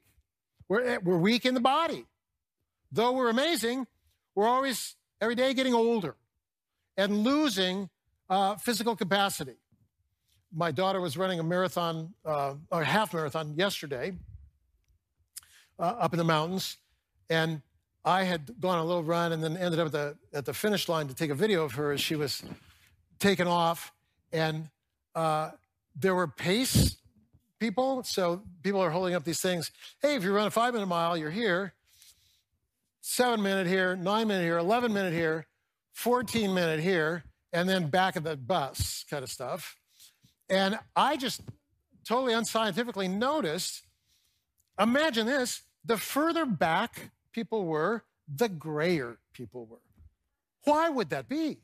We're, 0.67 0.81
eh, 0.81 0.97
we're 1.03 1.17
weak 1.17 1.45
in 1.45 1.53
the 1.53 1.59
body. 1.59 2.05
Though 2.91 3.13
we're 3.13 3.29
amazing, 3.29 3.87
we're 4.35 4.47
always, 4.47 4.95
every 5.19 5.35
day, 5.35 5.53
getting 5.53 5.73
older 5.73 6.15
and 6.97 7.23
losing 7.23 7.89
uh, 8.29 8.55
physical 8.55 8.95
capacity. 8.95 9.55
My 10.55 10.71
daughter 10.71 11.01
was 11.01 11.17
running 11.17 11.39
a 11.39 11.43
marathon, 11.43 12.13
uh, 12.23 12.53
or 12.71 12.83
half 12.83 13.13
marathon 13.13 13.55
yesterday 13.57 14.13
uh, 15.79 15.83
up 15.83 16.13
in 16.13 16.17
the 16.17 16.23
mountains, 16.23 16.77
and 17.29 17.61
I 18.05 18.23
had 18.23 18.59
gone 18.59 18.77
a 18.77 18.83
little 18.83 19.03
run 19.03 19.31
and 19.31 19.43
then 19.43 19.57
ended 19.57 19.79
up 19.79 19.87
at 19.87 19.91
the, 19.91 20.17
at 20.31 20.45
the 20.45 20.53
finish 20.53 20.87
line 20.87 21.07
to 21.07 21.15
take 21.15 21.31
a 21.31 21.35
video 21.35 21.63
of 21.63 21.73
her 21.73 21.91
as 21.91 21.99
she 21.99 22.15
was 22.15 22.43
taken 23.19 23.47
off. 23.47 23.91
And 24.31 24.69
uh, 25.15 25.51
there 25.95 26.13
were 26.13 26.27
pace 26.27 26.97
people. 27.59 28.03
So 28.03 28.43
people 28.61 28.79
are 28.79 28.91
holding 28.91 29.15
up 29.15 29.23
these 29.23 29.41
things. 29.41 29.71
Hey, 30.01 30.15
if 30.15 30.23
you 30.23 30.31
run 30.31 30.45
a 30.45 30.51
five 30.51 30.73
minute 30.73 30.85
mile, 30.85 31.17
you're 31.17 31.31
here. 31.31 31.73
Seven 33.01 33.41
minute 33.41 33.67
here, 33.67 33.95
nine 33.95 34.27
minute 34.27 34.43
here, 34.43 34.57
11 34.57 34.91
minute 34.91 35.13
here, 35.13 35.45
14 35.93 36.51
minute 36.53 36.79
here, 36.79 37.23
and 37.53 37.69
then 37.69 37.87
back 37.87 38.15
of 38.15 38.23
the 38.23 38.35
bus 38.35 39.05
kind 39.07 39.23
of 39.23 39.29
stuff. 39.29 39.77
And 40.49 40.79
I 40.95 41.15
just 41.15 41.41
totally 42.03 42.33
unscientifically 42.33 43.07
noticed 43.07 43.83
imagine 44.79 45.25
this 45.25 45.61
the 45.83 45.97
further 45.97 46.45
back 46.45 47.11
people 47.31 47.65
were, 47.65 48.03
the 48.33 48.49
grayer 48.49 49.17
people 49.33 49.65
were. 49.65 49.81
Why 50.63 50.89
would 50.89 51.09
that 51.09 51.29
be? 51.29 51.59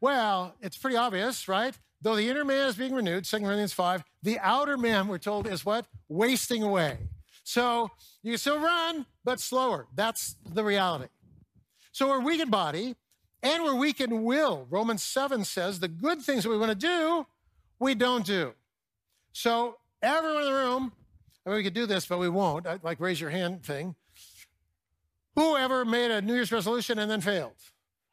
Well, 0.00 0.54
it's 0.60 0.76
pretty 0.76 0.96
obvious, 0.96 1.48
right? 1.48 1.76
Though 2.00 2.14
the 2.14 2.28
inner 2.28 2.44
man 2.44 2.68
is 2.68 2.76
being 2.76 2.94
renewed, 2.94 3.24
2 3.24 3.38
Corinthians 3.38 3.72
5, 3.72 4.04
the 4.22 4.38
outer 4.38 4.76
man, 4.76 5.08
we're 5.08 5.18
told, 5.18 5.48
is 5.48 5.66
what? 5.66 5.86
Wasting 6.08 6.62
away. 6.62 6.98
So 7.42 7.90
you 8.22 8.32
can 8.32 8.38
still 8.38 8.60
run, 8.60 9.06
but 9.24 9.40
slower. 9.40 9.88
That's 9.94 10.36
the 10.48 10.62
reality. 10.62 11.08
So 11.90 12.06
we're 12.06 12.20
weak 12.20 12.40
in 12.40 12.50
body 12.50 12.94
and 13.42 13.64
we're 13.64 13.74
weak 13.74 14.00
in 14.00 14.22
will. 14.22 14.66
Romans 14.70 15.02
7 15.02 15.44
says 15.44 15.80
the 15.80 15.88
good 15.88 16.20
things 16.20 16.44
that 16.44 16.50
we 16.50 16.58
want 16.58 16.70
to 16.70 16.86
do, 16.86 17.26
we 17.80 17.94
don't 17.94 18.24
do. 18.24 18.52
So 19.32 19.78
everyone 20.02 20.42
in 20.42 20.48
the 20.48 20.54
room, 20.54 20.92
I 21.48 21.52
mean, 21.52 21.56
we 21.56 21.64
could 21.64 21.72
do 21.72 21.86
this, 21.86 22.04
but 22.04 22.18
we 22.18 22.28
won't, 22.28 22.66
like 22.84 23.00
raise 23.00 23.18
your 23.18 23.30
hand 23.30 23.64
thing. 23.64 23.94
Whoever 25.34 25.86
made 25.86 26.10
a 26.10 26.20
New 26.20 26.34
Year's 26.34 26.52
resolution 26.52 26.98
and 26.98 27.10
then 27.10 27.22
failed? 27.22 27.54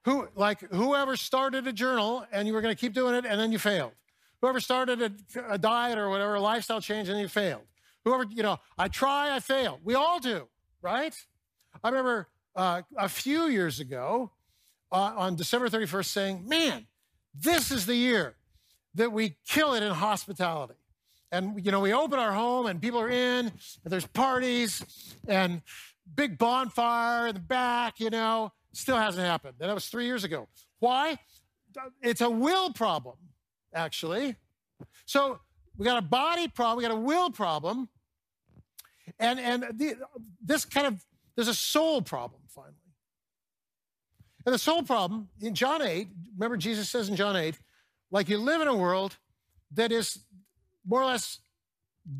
Who, 0.06 0.30
like, 0.36 0.62
whoever 0.72 1.18
started 1.18 1.68
a 1.68 1.74
journal 1.74 2.26
and 2.32 2.48
you 2.48 2.54
were 2.54 2.62
going 2.62 2.74
to 2.74 2.80
keep 2.80 2.94
doing 2.94 3.14
it 3.14 3.26
and 3.26 3.38
then 3.38 3.52
you 3.52 3.60
failed. 3.60 3.92
Whoever 4.40 4.62
started 4.62 5.02
a, 5.02 5.54
a 5.54 5.58
diet 5.58 5.98
or 5.98 6.10
whatever, 6.10 6.40
lifestyle 6.40 6.80
change 6.80 7.10
and 7.10 7.20
you 7.20 7.28
failed. 7.28 7.64
Whoever, 8.06 8.26
you 8.30 8.42
know, 8.42 8.58
I 8.78 8.88
try, 8.88 9.36
I 9.36 9.42
fail. 9.42 9.82
We 9.84 9.96
all 9.96 10.20
do, 10.20 10.48
right? 10.82 11.14
I 11.84 11.90
remember 11.90 12.30
uh, 12.56 12.84
a 12.98 13.10
few 13.10 13.48
years 13.48 13.82
ago 13.82 14.32
uh, 14.94 15.14
on 15.18 15.36
December 15.36 15.68
31st 15.68 16.06
saying, 16.06 16.48
man, 16.48 16.88
this 17.34 17.70
is 17.70 17.86
the 17.86 17.96
year 17.96 18.36
that 18.94 19.12
we 19.12 19.36
kill 19.46 19.74
it 19.74 19.84
in 19.84 19.92
hospitality. 19.92 20.76
And, 21.36 21.66
you 21.66 21.72
know, 21.72 21.82
we 21.82 21.94
open 21.94 22.18
our 22.18 22.32
home 22.32 22.66
and 22.66 22.82
people 22.82 23.00
are 23.00 23.10
in, 23.10 23.48
and 23.48 23.52
there's 23.84 24.06
parties 24.06 24.84
and 25.28 25.62
big 26.16 26.38
bonfire 26.38 27.28
in 27.28 27.36
the 27.36 27.42
back, 27.42 28.00
you 28.00 28.10
know, 28.10 28.52
Still 28.76 28.98
hasn't 28.98 29.26
happened. 29.26 29.56
That 29.60 29.74
was 29.74 29.88
three 29.88 30.06
years 30.06 30.26
ago. 30.26 30.50
Why? 30.80 31.18
It's 32.02 32.20
a 32.20 32.30
will 32.30 32.74
problem, 32.74 33.16
actually. 33.74 34.36
So 35.06 35.40
we 35.78 35.86
got 35.86 35.98
a 35.98 36.02
body 36.06 36.50
problem, 36.50 36.78
we 36.78 36.84
got 36.84 36.92
a 36.92 37.00
will 37.00 37.30
problem, 37.32 37.88
and 39.18 39.40
and 39.40 39.64
the, 39.80 39.96
this 40.44 40.66
kind 40.66 40.88
of 40.88 41.06
there's 41.36 41.48
a 41.48 41.54
soul 41.54 42.02
problem 42.02 42.42
finally. 42.50 42.74
And 44.46 44.54
the 44.54 44.60
soul 44.60 44.84
problem 44.84 45.30
in 45.42 45.56
John 45.56 45.82
8, 45.82 46.10
remember 46.38 46.58
Jesus 46.58 46.90
says 46.90 47.08
in 47.08 47.16
John 47.16 47.38
8, 47.38 47.58
like 48.12 48.28
you 48.28 48.38
live 48.38 48.60
in 48.60 48.68
a 48.68 48.76
world 48.76 49.16
that 49.72 49.94
is 49.94 50.20
more 50.86 51.02
or 51.02 51.06
less 51.06 51.40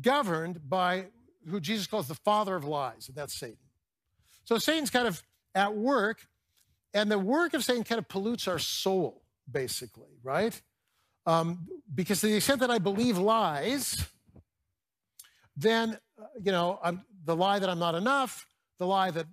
governed 0.00 0.68
by 0.68 1.06
who 1.48 1.60
Jesus 1.60 1.86
calls 1.86 2.08
the 2.08 2.14
father 2.14 2.56
of 2.56 2.64
lies, 2.64 3.08
and 3.08 3.16
that's 3.16 3.34
Satan. 3.34 3.56
So 4.44 4.58
Satan's 4.58 4.90
kind 4.90 5.06
of 5.06 5.22
at 5.54 5.74
work 5.74 6.26
and 6.96 7.10
the 7.10 7.18
work 7.18 7.52
of 7.52 7.62
Satan 7.62 7.84
kind 7.84 7.98
of 7.98 8.08
pollutes 8.08 8.48
our 8.48 8.58
soul, 8.58 9.22
basically, 9.50 10.18
right? 10.22 10.58
Um, 11.26 11.68
because 11.94 12.20
to 12.22 12.26
the 12.26 12.36
extent 12.36 12.60
that 12.60 12.70
I 12.70 12.78
believe 12.78 13.18
lies, 13.18 14.02
then, 15.56 15.98
uh, 16.18 16.24
you 16.42 16.52
know, 16.52 16.78
I'm, 16.82 17.02
the 17.24 17.36
lie 17.36 17.58
that 17.58 17.68
I'm 17.68 17.78
not 17.78 17.94
enough, 17.96 18.46
the 18.78 18.86
lie 18.86 19.10
that 19.10 19.26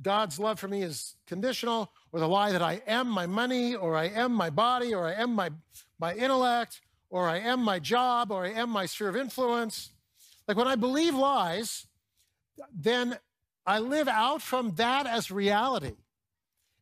God's 0.00 0.38
love 0.38 0.58
for 0.58 0.66
me 0.66 0.82
is 0.82 1.16
conditional, 1.26 1.92
or 2.10 2.20
the 2.20 2.28
lie 2.28 2.52
that 2.52 2.62
I 2.62 2.80
am 2.86 3.08
my 3.08 3.26
money, 3.26 3.74
or 3.74 3.96
I 3.96 4.06
am 4.06 4.32
my 4.32 4.48
body, 4.48 4.94
or 4.94 5.06
I 5.06 5.12
am 5.12 5.34
my, 5.34 5.50
my 5.98 6.14
intellect, 6.14 6.80
or 7.14 7.28
I 7.28 7.38
am 7.38 7.62
my 7.62 7.78
job, 7.78 8.32
or 8.32 8.44
I 8.44 8.50
am 8.50 8.70
my 8.70 8.86
sphere 8.86 9.08
of 9.08 9.14
influence. 9.14 9.92
Like 10.48 10.56
when 10.56 10.66
I 10.66 10.74
believe 10.74 11.14
lies, 11.14 11.86
then 12.76 13.16
I 13.64 13.78
live 13.78 14.08
out 14.08 14.42
from 14.42 14.74
that 14.74 15.06
as 15.06 15.30
reality. 15.30 15.92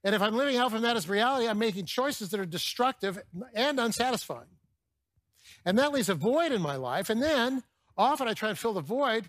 And 0.03 0.15
if 0.15 0.23
I'm 0.23 0.35
living 0.35 0.57
out 0.57 0.71
from 0.71 0.81
that 0.83 0.97
as 0.97 1.07
reality, 1.07 1.47
I'm 1.47 1.59
making 1.59 1.85
choices 1.85 2.31
that 2.31 2.41
are 2.41 2.47
destructive 2.47 3.23
and 3.53 3.79
unsatisfying. 3.79 4.49
And 5.67 5.79
that 5.79 5.93
leaves 5.93 6.09
a 6.09 6.15
void 6.15 6.51
in 6.51 6.63
my 6.63 6.77
life. 6.77 7.11
And 7.11 7.23
then 7.23 7.63
often 7.99 8.27
I 8.27 8.33
try 8.33 8.49
and 8.49 8.59
fill 8.59 8.73
the 8.73 8.81
void 8.81 9.29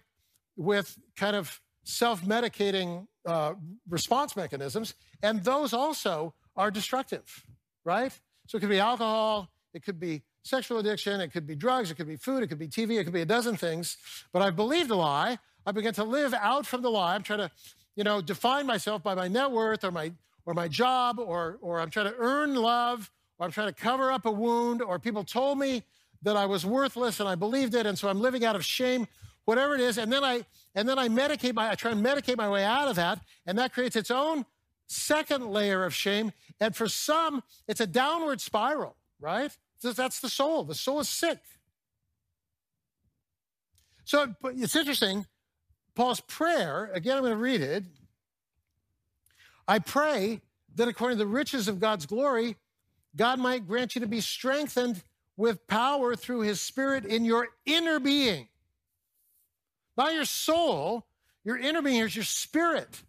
with 0.55 0.97
kind 1.17 1.35
of 1.35 1.59
self 1.83 2.21
medicating 2.21 3.07
uh, 3.25 3.55
response 3.89 4.37
mechanisms. 4.37 4.95
And 5.21 5.43
those 5.43 5.73
also 5.73 6.33
are 6.55 6.71
destructive, 6.71 7.43
right? 7.83 8.17
So 8.47 8.57
it 8.57 8.61
could 8.61 8.69
be 8.69 8.79
alcohol, 8.79 9.49
it 9.73 9.83
could 9.83 9.99
be 9.99 10.23
sexual 10.43 10.77
addiction, 10.77 11.19
it 11.21 11.31
could 11.31 11.47
be 11.47 11.55
drugs, 11.55 11.89
it 11.89 11.95
could 11.95 12.07
be 12.07 12.17
food, 12.17 12.43
it 12.43 12.47
could 12.47 12.59
be 12.59 12.67
TV, 12.67 12.99
it 12.99 13.05
could 13.05 13.13
be 13.13 13.21
a 13.21 13.25
dozen 13.25 13.55
things. 13.55 13.97
But 14.31 14.41
I 14.41 14.49
believed 14.49 14.91
a 14.91 14.95
lie. 14.95 15.39
I 15.65 15.71
began 15.71 15.93
to 15.93 16.03
live 16.03 16.33
out 16.33 16.65
from 16.65 16.81
the 16.81 16.91
lie. 16.91 17.15
I'm 17.15 17.23
trying 17.23 17.39
to, 17.39 17.51
you 17.95 18.03
know, 18.03 18.21
define 18.21 18.67
myself 18.67 19.01
by 19.01 19.15
my 19.15 19.27
net 19.27 19.51
worth 19.51 19.83
or 19.83 19.91
my 19.91 20.11
or 20.45 20.53
my 20.53 20.67
job 20.67 21.19
or, 21.19 21.57
or 21.61 21.79
I'm 21.79 21.89
trying 21.89 22.07
to 22.07 22.15
earn 22.17 22.55
love 22.55 23.09
or 23.39 23.45
I'm 23.45 23.51
trying 23.51 23.67
to 23.67 23.73
cover 23.73 24.11
up 24.11 24.25
a 24.25 24.31
wound 24.31 24.81
or 24.81 24.99
people 24.99 25.23
told 25.23 25.57
me 25.57 25.83
that 26.21 26.35
I 26.35 26.45
was 26.45 26.65
worthless 26.65 27.19
and 27.19 27.29
I 27.29 27.35
believed 27.35 27.75
it 27.75 27.85
and 27.85 27.97
so 27.97 28.09
I'm 28.09 28.19
living 28.19 28.43
out 28.43 28.55
of 28.55 28.65
shame, 28.65 29.07
whatever 29.45 29.75
it 29.75 29.81
is. 29.81 29.97
And 29.97 30.11
then 30.11 30.23
I 30.23 30.45
and 30.75 30.87
then 30.87 30.99
I 30.99 31.07
medicate 31.07 31.53
my 31.53 31.69
I 31.69 31.75
try 31.75 31.91
and 31.91 32.05
medicate 32.05 32.37
my 32.37 32.49
way 32.49 32.63
out 32.63 32.87
of 32.87 32.95
that 32.97 33.19
and 33.45 33.57
that 33.57 33.73
creates 33.73 33.95
its 33.95 34.11
own 34.11 34.45
second 34.87 35.47
layer 35.47 35.83
of 35.83 35.93
shame. 35.93 36.33
And 36.59 36.75
for 36.75 36.87
some, 36.87 37.43
it's 37.67 37.79
a 37.79 37.87
downward 37.87 38.41
spiral, 38.41 38.95
right? 39.19 39.55
That's 39.83 40.19
the 40.19 40.29
soul. 40.29 40.63
The 40.63 40.75
soul 40.75 40.99
is 41.01 41.09
sick. 41.09 41.39
So 44.05 44.33
it's 44.45 44.75
interesting. 44.75 45.25
Paul's 45.95 46.21
prayer, 46.21 46.89
again, 46.93 47.17
I'm 47.17 47.23
going 47.23 47.33
to 47.33 47.37
read 47.37 47.61
it. 47.61 47.83
I 49.67 49.79
pray 49.79 50.41
that 50.75 50.87
according 50.87 51.17
to 51.17 51.23
the 51.23 51.29
riches 51.29 51.67
of 51.67 51.79
God's 51.79 52.05
glory, 52.05 52.55
God 53.15 53.39
might 53.39 53.67
grant 53.67 53.95
you 53.95 54.01
to 54.01 54.07
be 54.07 54.21
strengthened 54.21 55.03
with 55.37 55.67
power 55.67 56.15
through 56.15 56.41
his 56.41 56.61
spirit 56.61 57.05
in 57.05 57.25
your 57.25 57.49
inner 57.65 57.99
being. 57.99 58.47
By 59.95 60.11
your 60.11 60.25
soul, 60.25 61.05
your 61.43 61.57
inner 61.57 61.81
being, 61.81 62.01
is 62.01 62.15
your 62.15 62.25
spirit. 62.25 63.03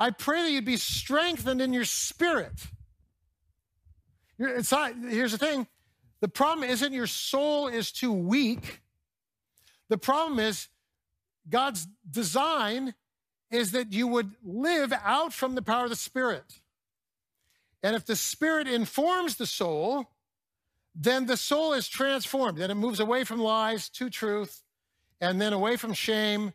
I 0.00 0.10
pray 0.10 0.42
that 0.42 0.50
you'd 0.50 0.64
be 0.64 0.78
strengthened 0.78 1.60
in 1.60 1.72
your 1.72 1.84
spirit. 1.84 2.52
Not, 4.38 4.94
here's 5.08 5.32
the 5.32 5.38
thing 5.38 5.66
the 6.22 6.28
problem 6.28 6.70
isn't 6.70 6.92
your 6.92 7.08
soul 7.08 7.66
is 7.66 7.90
too 7.90 8.12
weak. 8.12 8.80
The 9.88 9.98
problem 9.98 10.38
is 10.38 10.68
God's 11.50 11.88
design 12.08 12.94
is 13.50 13.72
that 13.72 13.92
you 13.92 14.06
would 14.06 14.30
live 14.44 14.92
out 15.04 15.32
from 15.32 15.56
the 15.56 15.62
power 15.62 15.82
of 15.82 15.90
the 15.90 15.96
Spirit. 15.96 16.60
And 17.82 17.96
if 17.96 18.06
the 18.06 18.14
Spirit 18.14 18.68
informs 18.68 19.34
the 19.34 19.46
soul, 19.46 20.12
then 20.94 21.26
the 21.26 21.36
soul 21.36 21.72
is 21.72 21.88
transformed. 21.88 22.58
Then 22.58 22.70
it 22.70 22.76
moves 22.76 23.00
away 23.00 23.24
from 23.24 23.40
lies 23.40 23.88
to 23.88 24.08
truth, 24.08 24.62
and 25.20 25.40
then 25.40 25.52
away 25.52 25.76
from 25.76 25.92
shame 25.92 26.52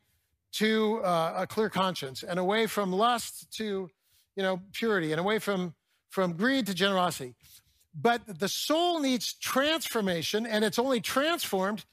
to 0.53 1.01
uh, 1.03 1.33
a 1.39 1.45
clear 1.45 1.69
conscience, 1.69 2.23
and 2.23 2.39
away 2.39 2.67
from 2.67 2.93
lust 2.93 3.51
to, 3.57 3.89
you 4.37 4.43
know, 4.43 4.61
purity, 4.71 5.11
and 5.11 5.19
away 5.19 5.39
from 5.39 5.75
from 6.09 6.37
greed 6.37 6.65
to 6.67 6.73
generosity. 6.73 7.35
But 7.99 8.39
the 8.39 8.47
soul 8.47 8.99
needs 8.99 9.33
transformation, 9.33 10.45
and 10.45 10.63
it's 10.63 10.77
only 10.77 11.01
transformed 11.01 11.85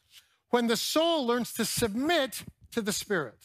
when 0.50 0.66
the 0.66 0.76
soul 0.76 1.26
learns 1.26 1.52
to 1.54 1.64
submit 1.64 2.44
to 2.73 2.82
the 2.82 2.92
Spirit. 2.92 3.38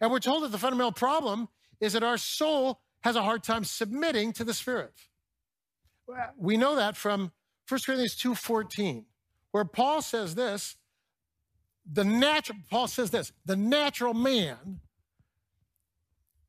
And 0.00 0.10
we're 0.10 0.20
told 0.20 0.44
that 0.44 0.52
the 0.52 0.58
fundamental 0.58 0.92
problem 0.92 1.48
is 1.80 1.92
that 1.92 2.02
our 2.02 2.16
soul 2.16 2.80
has 3.02 3.16
a 3.16 3.22
hard 3.22 3.42
time 3.42 3.64
submitting 3.64 4.32
to 4.32 4.44
the 4.44 4.54
Spirit. 4.54 4.94
We 6.38 6.56
know 6.56 6.76
that 6.76 6.96
from 6.96 7.32
1 7.68 7.80
Corinthians 7.84 8.16
2:14, 8.16 9.04
where 9.50 9.64
Paul 9.64 10.00
says 10.00 10.34
this, 10.34 10.76
the 11.84 12.04
natural 12.04 12.58
Paul 12.70 12.88
says 12.88 13.10
this, 13.10 13.32
the 13.44 13.56
natural 13.56 14.14
man 14.14 14.80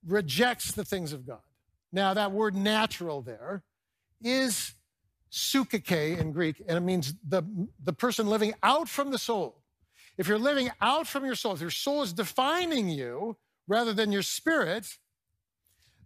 rejects 0.05 0.71
the 0.71 0.85
things 0.85 1.11
of 1.11 1.25
God. 1.27 1.41
Now, 1.91 2.13
that 2.13 2.31
word 2.31 2.55
natural 2.55 3.21
there 3.21 3.63
is 4.21 4.74
psyche 5.35 6.13
in 6.13 6.31
Greek, 6.31 6.61
and 6.65 6.77
it 6.77 6.81
means 6.81 7.13
the, 7.27 7.43
the 7.83 7.91
person 7.91 8.27
living 8.27 8.53
out 8.63 8.87
from 8.87 9.11
the 9.11 9.17
soul. 9.17 9.61
If 10.17 10.29
you're 10.29 10.39
living 10.39 10.71
out 10.79 11.07
from 11.07 11.25
your 11.25 11.35
soul, 11.35 11.53
if 11.53 11.61
your 11.61 11.69
soul 11.69 12.03
is 12.03 12.13
defining 12.13 12.87
you 12.87 13.35
rather 13.67 13.91
than 13.91 14.13
your 14.13 14.21
spirit, 14.21 14.97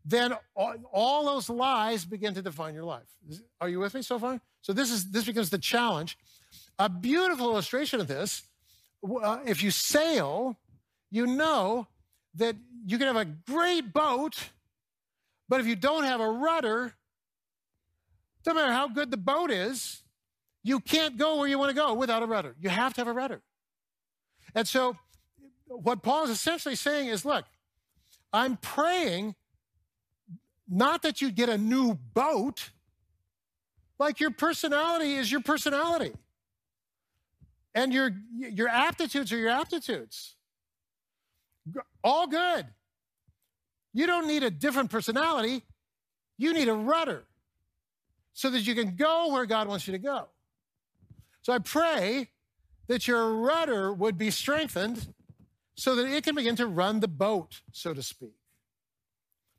then 0.03 0.33
all, 0.55 0.73
all 0.91 1.25
those 1.25 1.47
lies 1.47 2.05
begin 2.05 2.33
to 2.33 2.41
define 2.41 2.73
your 2.73 2.85
life. 2.85 3.07
Are 3.61 3.69
you 3.69 3.79
with 3.79 3.93
me 3.93 4.01
so 4.01 4.17
far? 4.17 4.41
So 4.61 4.73
this 4.73 4.89
is 4.89 5.11
this 5.11 5.25
becomes 5.25 5.51
the 5.51 5.59
challenge. 5.59 6.17
A 6.79 6.89
beautiful 6.89 7.51
illustration 7.51 8.01
of 8.01 8.07
this. 8.07 8.43
Uh, 9.03 9.39
if 9.45 9.61
you 9.61 9.69
sail, 9.69 10.57
you 11.11 11.27
know 11.27 11.87
that 12.33 12.55
you 12.83 12.97
can 12.97 13.05
have 13.05 13.15
a 13.15 13.25
great 13.25 13.93
boat, 13.93 14.49
but 15.47 15.59
if 15.59 15.67
you 15.67 15.75
don't 15.75 16.05
have 16.05 16.19
a 16.19 16.29
rudder, 16.29 16.95
no 18.45 18.53
matter 18.53 18.71
how 18.71 18.87
good 18.87 19.11
the 19.11 19.17
boat 19.17 19.51
is, 19.51 20.03
you 20.63 20.79
can't 20.79 21.17
go 21.17 21.37
where 21.37 21.47
you 21.47 21.57
want 21.57 21.69
to 21.69 21.75
go 21.75 21.93
without 21.93 22.23
a 22.23 22.25
rudder. 22.25 22.55
You 22.59 22.69
have 22.69 22.93
to 22.95 23.01
have 23.01 23.07
a 23.07 23.13
rudder. 23.13 23.41
And 24.55 24.67
so, 24.67 24.97
what 25.67 26.01
Paul 26.01 26.23
is 26.23 26.29
essentially 26.31 26.75
saying 26.75 27.07
is 27.07 27.25
look, 27.25 27.45
I'm 28.33 28.57
praying 28.57 29.35
not 30.67 31.01
that 31.03 31.21
you 31.21 31.31
get 31.31 31.49
a 31.49 31.57
new 31.57 31.95
boat, 31.95 32.69
like 33.97 34.19
your 34.19 34.31
personality 34.31 35.15
is 35.15 35.31
your 35.31 35.41
personality. 35.41 36.13
And 37.75 37.93
your, 37.93 38.11
your 38.35 38.67
aptitudes 38.67 39.31
are 39.31 39.37
your 39.37 39.49
aptitudes. 39.49 40.35
All 42.03 42.27
good. 42.27 42.65
You 43.93 44.07
don't 44.07 44.27
need 44.27 44.43
a 44.43 44.49
different 44.49 44.89
personality. 44.89 45.63
You 46.37 46.53
need 46.53 46.67
a 46.67 46.73
rudder 46.73 47.25
so 48.39 48.49
that 48.49 48.65
you 48.65 48.73
can 48.73 48.95
go 48.95 49.33
where 49.33 49.45
God 49.45 49.67
wants 49.67 49.85
you 49.85 49.91
to 49.91 49.99
go. 49.99 50.29
So 51.41 51.51
I 51.51 51.59
pray 51.59 52.29
that 52.87 53.05
your 53.05 53.33
rudder 53.33 53.91
would 53.91 54.17
be 54.17 54.31
strengthened 54.31 55.13
so 55.75 55.93
that 55.95 56.07
it 56.07 56.23
can 56.23 56.35
begin 56.35 56.55
to 56.55 56.65
run 56.65 57.01
the 57.01 57.09
boat, 57.09 57.59
so 57.73 57.93
to 57.93 58.01
speak. 58.01 58.37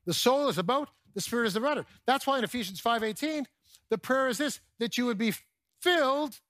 The 0.06 0.14
soul 0.14 0.48
is 0.48 0.56
a 0.56 0.62
boat, 0.62 0.88
the 1.12 1.20
spirit 1.20 1.48
is 1.48 1.52
the 1.52 1.60
rudder. 1.60 1.84
That's 2.06 2.26
why 2.26 2.38
in 2.38 2.44
Ephesians 2.44 2.80
5:18, 2.80 3.44
the 3.90 3.98
prayer 3.98 4.28
is 4.28 4.38
this 4.38 4.60
that 4.78 4.96
you 4.96 5.04
would 5.04 5.18
be 5.18 5.34
filled 5.82 6.40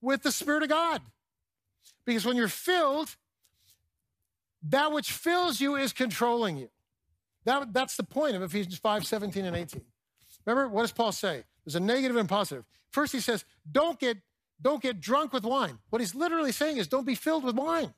with 0.00 0.24
the 0.24 0.32
Spirit 0.32 0.64
of 0.64 0.68
God. 0.68 1.00
Because 2.04 2.26
when 2.26 2.36
you're 2.36 2.48
filled, 2.48 3.14
that 4.64 4.90
which 4.90 5.12
fills 5.12 5.60
you 5.60 5.76
is 5.76 5.92
controlling 5.92 6.56
you. 6.56 6.70
That, 7.44 7.72
that's 7.72 7.96
the 7.96 8.02
point 8.02 8.34
of 8.34 8.42
Ephesians 8.42 8.78
5 8.78 9.06
17 9.06 9.44
and 9.44 9.56
18. 9.56 9.80
Remember, 10.44 10.68
what 10.68 10.82
does 10.82 10.92
Paul 10.92 11.12
say? 11.12 11.44
There's 11.64 11.74
a 11.74 11.80
negative 11.80 12.16
and 12.16 12.28
positive. 12.28 12.64
First, 12.90 13.12
he 13.12 13.20
says, 13.20 13.44
don't 13.70 13.98
get 13.98 14.18
don't 14.60 14.80
get 14.80 15.00
drunk 15.00 15.32
with 15.32 15.44
wine. 15.44 15.78
What 15.90 16.00
he's 16.00 16.14
literally 16.14 16.52
saying 16.52 16.76
is 16.76 16.86
don't 16.86 17.04
be 17.04 17.16
filled 17.16 17.42
with 17.42 17.56
wine. 17.56 17.92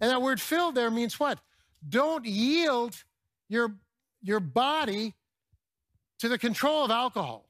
And 0.00 0.10
that 0.10 0.20
word 0.20 0.40
filled 0.40 0.74
there 0.74 0.90
means 0.90 1.20
what? 1.20 1.38
Don't 1.88 2.24
yield 2.24 3.04
your, 3.48 3.76
your 4.22 4.40
body 4.40 5.14
to 6.18 6.28
the 6.28 6.38
control 6.38 6.84
of 6.84 6.90
alcohol. 6.90 7.48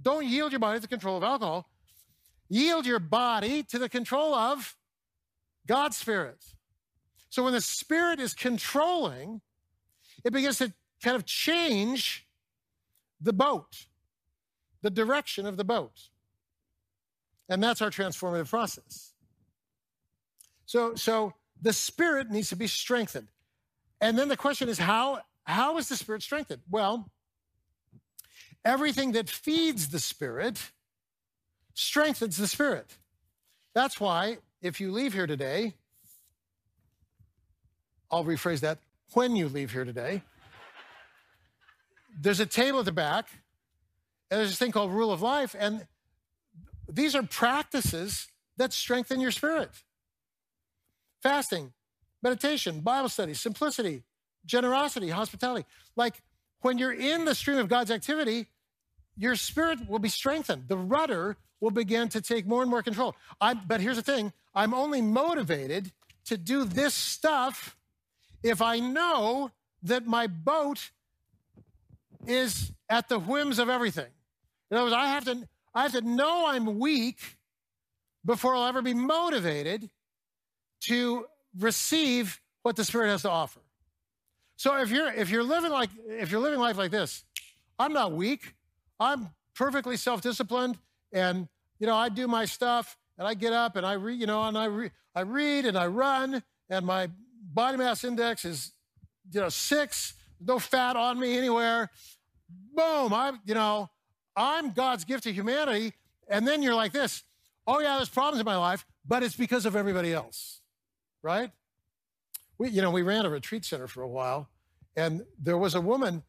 Don't 0.00 0.26
yield 0.26 0.52
your 0.52 0.60
body 0.60 0.78
to 0.78 0.82
the 0.82 0.88
control 0.88 1.18
of 1.18 1.22
alcohol. 1.22 1.68
Yield 2.48 2.86
your 2.86 2.98
body 2.98 3.62
to 3.64 3.78
the 3.78 3.88
control 3.88 4.34
of 4.34 4.76
God's 5.66 5.96
Spirit. 5.96 6.42
So 7.28 7.44
when 7.44 7.52
the 7.52 7.60
Spirit 7.60 8.18
is 8.18 8.34
controlling, 8.34 9.40
it 10.24 10.32
begins 10.32 10.58
to 10.58 10.72
kind 11.02 11.16
of 11.16 11.24
change 11.26 12.26
the 13.20 13.32
boat, 13.32 13.86
the 14.82 14.90
direction 14.90 15.46
of 15.46 15.56
the 15.56 15.64
boat. 15.64 16.08
And 17.48 17.62
that's 17.62 17.82
our 17.82 17.90
transformative 17.90 18.48
process. 18.48 19.12
So, 20.66 20.94
so 20.94 21.34
the 21.60 21.72
spirit 21.72 22.30
needs 22.30 22.48
to 22.50 22.56
be 22.56 22.66
strengthened. 22.66 23.28
And 24.00 24.18
then 24.18 24.28
the 24.28 24.36
question 24.36 24.68
is 24.68 24.78
how, 24.78 25.20
how 25.44 25.78
is 25.78 25.88
the 25.88 25.96
spirit 25.96 26.22
strengthened? 26.22 26.62
Well, 26.70 27.10
everything 28.64 29.12
that 29.12 29.28
feeds 29.28 29.88
the 29.88 29.98
spirit 29.98 30.70
strengthens 31.74 32.36
the 32.36 32.46
spirit. 32.46 32.96
That's 33.74 34.00
why 34.00 34.38
if 34.62 34.80
you 34.80 34.92
leave 34.92 35.12
here 35.12 35.26
today, 35.26 35.74
I'll 38.10 38.24
rephrase 38.24 38.60
that 38.60 38.78
when 39.12 39.36
you 39.36 39.48
leave 39.48 39.72
here 39.72 39.84
today, 39.84 40.22
there's 42.20 42.40
a 42.40 42.46
table 42.46 42.80
at 42.80 42.84
the 42.84 42.92
back, 42.92 43.28
and 44.30 44.38
there's 44.38 44.50
this 44.50 44.58
thing 44.58 44.72
called 44.72 44.92
rule 44.92 45.12
of 45.12 45.22
life, 45.22 45.56
and 45.58 45.86
these 46.88 47.14
are 47.14 47.22
practices 47.22 48.28
that 48.56 48.72
strengthen 48.72 49.20
your 49.20 49.30
spirit 49.30 49.70
fasting, 51.22 51.72
meditation, 52.22 52.80
Bible 52.80 53.08
study, 53.08 53.34
simplicity, 53.34 54.02
generosity, 54.46 55.10
hospitality. 55.10 55.66
Like 55.94 56.22
when 56.62 56.78
you're 56.78 56.92
in 56.92 57.24
the 57.24 57.34
stream 57.34 57.58
of 57.58 57.68
God's 57.68 57.90
activity, 57.90 58.46
your 59.16 59.36
spirit 59.36 59.88
will 59.88 59.98
be 59.98 60.08
strengthened. 60.08 60.64
The 60.68 60.78
rudder 60.78 61.36
will 61.60 61.70
begin 61.70 62.08
to 62.10 62.20
take 62.20 62.46
more 62.46 62.62
and 62.62 62.70
more 62.70 62.82
control. 62.82 63.14
I, 63.40 63.54
but 63.54 63.80
here's 63.80 63.96
the 63.96 64.02
thing 64.02 64.32
I'm 64.54 64.74
only 64.74 65.02
motivated 65.02 65.92
to 66.24 66.38
do 66.38 66.64
this 66.64 66.94
stuff 66.94 67.76
if 68.42 68.62
I 68.62 68.78
know 68.78 69.50
that 69.82 70.06
my 70.06 70.26
boat 70.26 70.90
is 72.26 72.72
at 72.88 73.08
the 73.08 73.18
whims 73.18 73.58
of 73.58 73.68
everything. 73.68 74.08
In 74.70 74.76
other 74.76 74.84
words, 74.84 74.94
I 74.94 75.06
have 75.06 75.24
to, 75.24 75.48
I 75.74 75.82
have 75.82 75.92
to 75.92 76.00
know 76.02 76.46
I'm 76.46 76.78
weak 76.78 77.18
before 78.24 78.54
I'll 78.54 78.66
ever 78.66 78.82
be 78.82 78.94
motivated 78.94 79.90
to 80.82 81.26
receive 81.58 82.40
what 82.62 82.76
the 82.76 82.84
Spirit 82.84 83.08
has 83.08 83.22
to 83.22 83.30
offer. 83.30 83.60
So 84.56 84.76
if 84.80 84.90
you're 84.90 85.10
if 85.12 85.30
you're 85.30 85.42
living 85.42 85.70
like 85.70 85.88
if 86.06 86.30
you're 86.30 86.40
living 86.40 86.58
life 86.58 86.76
like 86.76 86.90
this, 86.90 87.24
I'm 87.78 87.94
not 87.94 88.12
weak. 88.12 88.54
I'm 88.98 89.30
perfectly 89.54 89.96
self-disciplined, 89.96 90.76
and 91.12 91.48
you 91.78 91.86
know 91.86 91.96
I 91.96 92.10
do 92.10 92.28
my 92.28 92.44
stuff, 92.44 92.98
and 93.16 93.26
I 93.26 93.34
get 93.34 93.54
up 93.54 93.76
and 93.76 93.86
I 93.86 93.94
read, 93.94 94.20
you 94.20 94.26
know, 94.26 94.42
and 94.42 94.58
I 94.58 94.66
re- 94.66 94.90
I 95.14 95.22
read 95.22 95.64
and 95.64 95.78
I 95.78 95.86
run, 95.86 96.42
and 96.68 96.84
my 96.84 97.08
body 97.42 97.78
mass 97.78 98.04
index 98.04 98.44
is 98.44 98.72
you 99.32 99.40
know 99.40 99.48
six, 99.48 100.12
no 100.38 100.58
fat 100.58 100.94
on 100.94 101.18
me 101.18 101.38
anywhere. 101.38 101.88
Boom! 102.74 103.14
I 103.14 103.32
you 103.46 103.54
know 103.54 103.88
I'm 104.36 104.72
God's 104.72 105.04
gift 105.04 105.24
to 105.24 105.32
humanity. 105.32 105.94
And 106.28 106.46
then 106.46 106.62
you're 106.62 106.74
like 106.74 106.92
this 106.92 107.24
oh, 107.66 107.80
yeah, 107.80 107.96
there's 107.96 108.08
problems 108.08 108.40
in 108.40 108.44
my 108.44 108.56
life, 108.56 108.84
but 109.06 109.22
it's 109.22 109.36
because 109.36 109.64
of 109.64 109.76
everybody 109.76 110.12
else, 110.12 110.60
right? 111.22 111.50
We, 112.58 112.70
you 112.70 112.82
know, 112.82 112.90
we 112.90 113.02
ran 113.02 113.24
a 113.24 113.30
retreat 113.30 113.64
center 113.64 113.86
for 113.86 114.02
a 114.02 114.08
while, 114.08 114.48
and 114.96 115.22
there 115.40 115.56
was 115.56 115.74
a 115.74 115.80
woman 115.80 116.24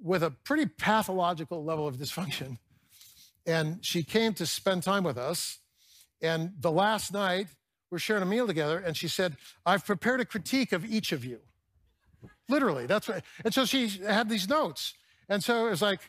with 0.00 0.22
a 0.22 0.30
pretty 0.30 0.66
pathological 0.66 1.64
level 1.64 1.88
of 1.88 1.96
dysfunction. 1.96 2.58
And 3.44 3.84
she 3.84 4.02
came 4.02 4.32
to 4.34 4.46
spend 4.46 4.82
time 4.82 5.02
with 5.02 5.18
us. 5.18 5.58
And 6.22 6.52
the 6.58 6.70
last 6.70 7.12
night, 7.12 7.48
we're 7.90 7.98
sharing 7.98 8.22
a 8.22 8.26
meal 8.26 8.46
together, 8.46 8.78
and 8.78 8.96
she 8.96 9.08
said, 9.08 9.36
I've 9.66 9.84
prepared 9.84 10.20
a 10.20 10.24
critique 10.24 10.72
of 10.72 10.84
each 10.84 11.12
of 11.12 11.24
you. 11.24 11.40
Literally, 12.48 12.86
that's 12.86 13.08
what. 13.08 13.24
And 13.44 13.52
so 13.52 13.64
she 13.64 13.88
had 13.88 14.28
these 14.28 14.48
notes. 14.48 14.94
And 15.28 15.42
so 15.42 15.66
it 15.66 15.70
was 15.70 15.82
like, 15.82 16.00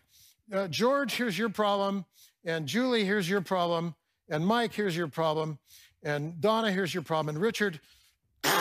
uh, 0.51 0.67
George, 0.67 1.15
here's 1.15 1.37
your 1.37 1.49
problem. 1.49 2.05
And 2.43 2.65
Julie, 2.65 3.05
here's 3.05 3.29
your 3.29 3.41
problem. 3.41 3.95
And 4.29 4.45
Mike, 4.45 4.73
here's 4.73 4.95
your 4.95 5.07
problem. 5.07 5.59
And 6.03 6.39
Donna, 6.41 6.71
here's 6.71 6.93
your 6.93 7.03
problem. 7.03 7.35
And 7.35 7.43
Richard, 7.43 7.79
you 8.43 8.51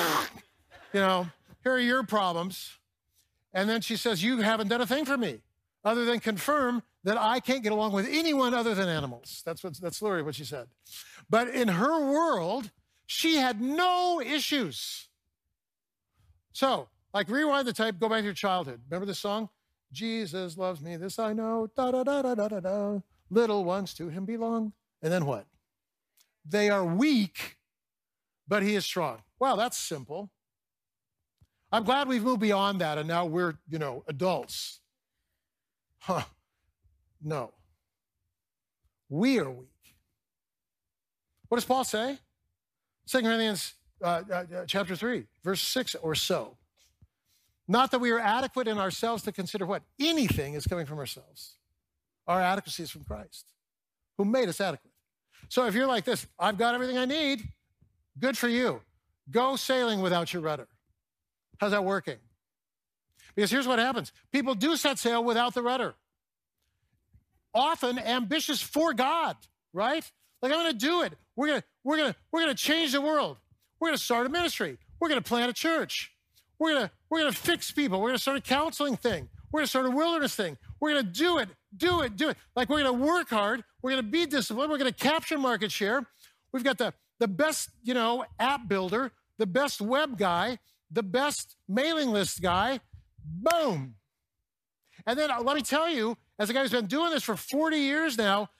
know, 0.95 1.29
here 1.63 1.73
are 1.73 1.79
your 1.79 2.03
problems. 2.03 2.79
And 3.53 3.69
then 3.69 3.81
she 3.81 3.97
says, 3.97 4.23
You 4.23 4.39
haven't 4.39 4.69
done 4.69 4.81
a 4.81 4.87
thing 4.87 5.05
for 5.05 5.17
me 5.17 5.41
other 5.85 6.05
than 6.05 6.21
confirm 6.21 6.83
that 7.05 7.17
I 7.17 7.41
can't 7.41 7.63
get 7.63 7.73
along 7.73 7.93
with 7.93 8.07
anyone 8.09 8.53
other 8.53 8.75
than 8.75 8.89
animals. 8.89 9.43
That's 9.45 9.65
what 9.65 9.81
that's 9.81 10.03
literally 10.03 10.23
what 10.23 10.35
she 10.35 10.45
said. 10.45 10.69
But 11.29 11.49
in 11.49 11.69
her 11.69 12.11
world, 12.13 12.71
she 13.07 13.37
had 13.37 13.61
no 13.61 14.21
issues. 14.21 15.09
So, 16.53 16.89
like 17.15 17.29
rewind 17.29 17.67
the 17.67 17.73
tape, 17.73 17.99
go 17.99 18.09
back 18.09 18.19
to 18.19 18.25
your 18.25 18.35
childhood. 18.35 18.83
Remember 18.91 19.07
the 19.07 19.15
song? 19.15 19.49
Jesus 19.93 20.57
loves 20.57 20.81
me, 20.81 20.97
this 20.97 21.19
I 21.19 21.33
know. 21.33 21.69
Da 21.77 21.91
da 21.91 22.05
da 22.05 22.23
da 22.23 22.35
da 22.35 22.49
da 22.49 22.61
da. 22.61 22.99
Little 23.31 23.65
ones 23.65 23.95
to 23.95 24.09
him 24.09 24.25
belong. 24.25 24.73
And 25.03 25.13
then 25.13 25.27
what? 25.27 25.47
They 26.45 26.71
are 26.71 26.85
weak, 26.85 27.57
but 28.47 28.63
he 28.63 28.75
is 28.75 28.85
strong. 28.85 29.23
Wow, 29.39 29.57
that's 29.57 29.77
simple. 29.77 30.31
I'm 31.73 31.85
glad 31.85 32.09
we've 32.09 32.23
moved 32.23 32.41
beyond 32.41 32.81
that 32.81 32.99
and 32.99 33.07
now 33.07 33.27
we're, 33.27 33.55
you 33.69 33.79
know, 33.79 34.05
adults. 34.09 34.81
Huh. 35.99 36.23
No. 37.23 37.53
We 39.09 39.39
are 39.39 39.51
weak. 39.51 39.69
What 41.49 41.57
does 41.57 41.65
Paul 41.65 41.85
say? 41.85 42.19
2 43.09 43.23
Corinthians 43.23 43.75
uh, 44.03 44.23
uh, 44.31 44.35
uh, 44.35 44.45
chapter 44.67 44.97
3, 44.97 45.25
verse 45.45 45.61
6 45.61 45.97
or 45.97 46.15
so. 46.15 46.57
Not 47.71 47.93
that 47.93 48.01
we 48.01 48.11
are 48.11 48.19
adequate 48.19 48.67
in 48.67 48.79
ourselves 48.79 49.23
to 49.23 49.33
consider 49.33 49.65
what? 49.65 49.85
Anything 50.01 50.55
is 50.55 50.67
coming 50.67 50.87
from 50.87 50.99
ourselves. 50.99 51.55
Our 52.27 52.43
adequacy 52.43 52.83
is 52.83 52.91
from 52.91 53.05
Christ, 53.05 53.47
who 54.19 54.25
made 54.25 54.49
us 54.49 54.61
adequate. 54.61 54.93
So 55.49 55.67
if 55.67 55.75
you're 55.77 55.87
like 55.87 56.05
this, 56.05 56.27
I've 56.37 56.59
got 56.59 56.75
everything 56.75 56.99
I 56.99 57.05
need, 57.05 57.47
good 58.19 58.37
for 58.37 58.49
you. 58.49 58.81
Go 59.31 59.55
sailing 59.55 60.01
without 60.01 60.33
your 60.33 60.43
rudder. 60.43 60.67
How's 61.59 61.71
that 61.71 61.85
working? 61.85 62.17
Because 63.37 63.53
here's 63.53 63.69
what 63.69 63.79
happens 63.79 64.11
people 64.33 64.57
do 64.57 64.77
set 64.77 64.99
sail 64.99 65.23
without 65.23 65.55
the 65.55 65.63
rudder. 65.63 65.95
Often 67.55 68.01
ambitious 68.01 68.61
for 68.61 68.95
God, 68.95 69.37
right? 69.73 70.11
Like, 70.43 70.53
I'm 70.53 70.73
to 70.73 70.77
do 70.77 71.03
it. 71.03 71.13
We're 71.37 71.61
to, 71.61 71.65
we're 71.85 71.99
to, 71.99 72.17
we're 72.33 72.47
to 72.47 72.55
change 72.57 72.91
the 72.91 73.01
world. 73.01 73.37
We're 73.79 73.93
to 73.93 73.99
start 73.99 74.27
a 74.27 74.29
ministry. 74.29 74.77
We're 74.99 75.11
to 75.11 75.21
plant 75.21 75.51
a 75.51 75.55
church. 75.55 76.11
We're 76.61 76.75
to, 76.75 76.91
we're 77.09 77.25
to 77.25 77.33
fix 77.33 77.73
people. 77.73 78.01
We're 78.01 78.13
to 78.13 78.19
start 78.19 78.37
a 78.37 78.43
counseling 78.43 78.97
thing. 78.97 79.31
We're 79.51 79.63
to 79.63 79.67
start 79.67 79.87
a 79.87 79.91
wilderness 79.91 80.37
thing. 80.37 80.59
We're 80.79 80.95
to 80.95 81.03
do 81.03 81.39
it, 81.39 81.49
do 81.77 82.03
it, 82.03 82.17
do 82.17 82.29
it. 82.29 82.37
Like, 82.55 82.69
we're 82.69 82.83
to 82.85 82.93
work 82.93 83.31
hard. 83.31 83.65
We're 83.83 83.97
to 83.97 84.03
be 84.03 84.27
disciplined. 84.27 84.71
We're 84.71 84.79
to 84.79 84.93
capture 84.93 85.39
market 85.39 85.73
share. 85.73 86.07
We've 86.53 86.63
got 86.63 86.77
the, 86.77 86.93
the 87.19 87.29
best, 87.29 87.71
you 87.83 87.95
know, 87.95 88.27
app 88.39 88.69
builder, 88.69 89.11
the 89.39 89.47
best 89.47 89.81
web 89.81 90.19
guy, 90.19 90.59
the 90.91 91.03
best 91.03 91.57
mailing 91.67 92.11
list 92.11 92.43
guy. 92.43 92.81
Boom. 93.25 93.95
And 95.07 95.19
then 95.19 95.31
uh, 95.31 95.41
let 95.41 95.57
me 95.57 95.63
tell 95.63 95.89
you, 95.89 96.19
as 96.39 96.51
a 96.51 96.53
guy 96.53 96.61
who's 96.61 96.73
been 96.73 96.87
doing 96.87 97.11
this 97.11 97.23
for 97.23 97.37
40 97.37 97.79
years 97.79 98.19
now, 98.19 98.51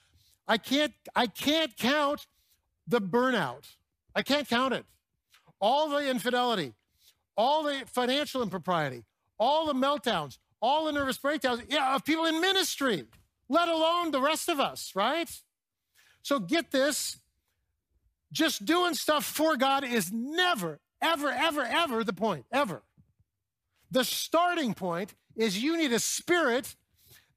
I 0.47 0.57
can't, 0.57 0.93
I 1.15 1.27
can't 1.27 1.77
count 1.77 2.25
the 2.87 2.99
burnout. 2.99 3.75
I 4.15 4.23
can't 4.23 4.47
count 4.47 4.73
it. 4.73 4.85
All 5.59 5.89
the 5.89 6.09
infidelity, 6.09 6.73
all 7.41 7.63
the 7.63 7.81
financial 7.87 8.43
impropriety, 8.43 9.03
all 9.39 9.65
the 9.65 9.73
meltdowns, 9.73 10.37
all 10.61 10.85
the 10.85 10.91
nervous 10.91 11.17
breakdowns 11.17 11.63
yeah, 11.67 11.95
of 11.95 12.05
people 12.05 12.25
in 12.25 12.39
ministry, 12.39 13.03
let 13.49 13.67
alone 13.67 14.11
the 14.11 14.21
rest 14.21 14.47
of 14.47 14.59
us, 14.59 14.91
right? 14.95 15.27
So 16.21 16.37
get 16.37 16.69
this 16.69 17.17
just 18.31 18.63
doing 18.63 18.93
stuff 18.93 19.25
for 19.25 19.57
God 19.57 19.83
is 19.83 20.11
never, 20.13 20.81
ever, 21.01 21.31
ever, 21.31 21.63
ever 21.63 22.03
the 22.03 22.13
point, 22.13 22.45
ever. 22.51 22.83
The 23.89 24.05
starting 24.05 24.75
point 24.75 25.15
is 25.35 25.63
you 25.63 25.75
need 25.77 25.93
a 25.93 25.99
spirit 25.99 26.75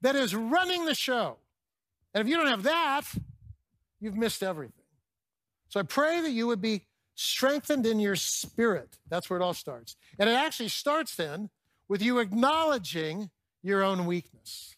that 0.01 0.15
is 0.15 0.35
running 0.35 0.85
the 0.85 0.93
show. 0.93 1.37
And 2.13 2.21
if 2.21 2.29
you 2.29 2.37
don't 2.37 2.47
have 2.47 2.61
that, 2.61 3.05
you've 3.99 4.15
missed 4.15 4.43
everything. 4.43 4.85
So 5.69 5.79
I 5.79 5.83
pray 5.83 6.21
that 6.21 6.31
you 6.31 6.45
would 6.45 6.61
be 6.61 6.85
strengthened 7.15 7.85
in 7.85 7.99
your 7.99 8.15
spirit. 8.15 8.97
That's 9.09 9.29
where 9.29 9.39
it 9.39 9.43
all 9.43 9.53
starts. 9.53 9.95
And 10.19 10.29
it 10.29 10.33
actually 10.33 10.69
starts 10.69 11.15
then 11.15 11.49
with 11.87 12.01
you 12.01 12.19
acknowledging 12.19 13.29
your 13.63 13.83
own 13.83 14.05
weakness. 14.05 14.75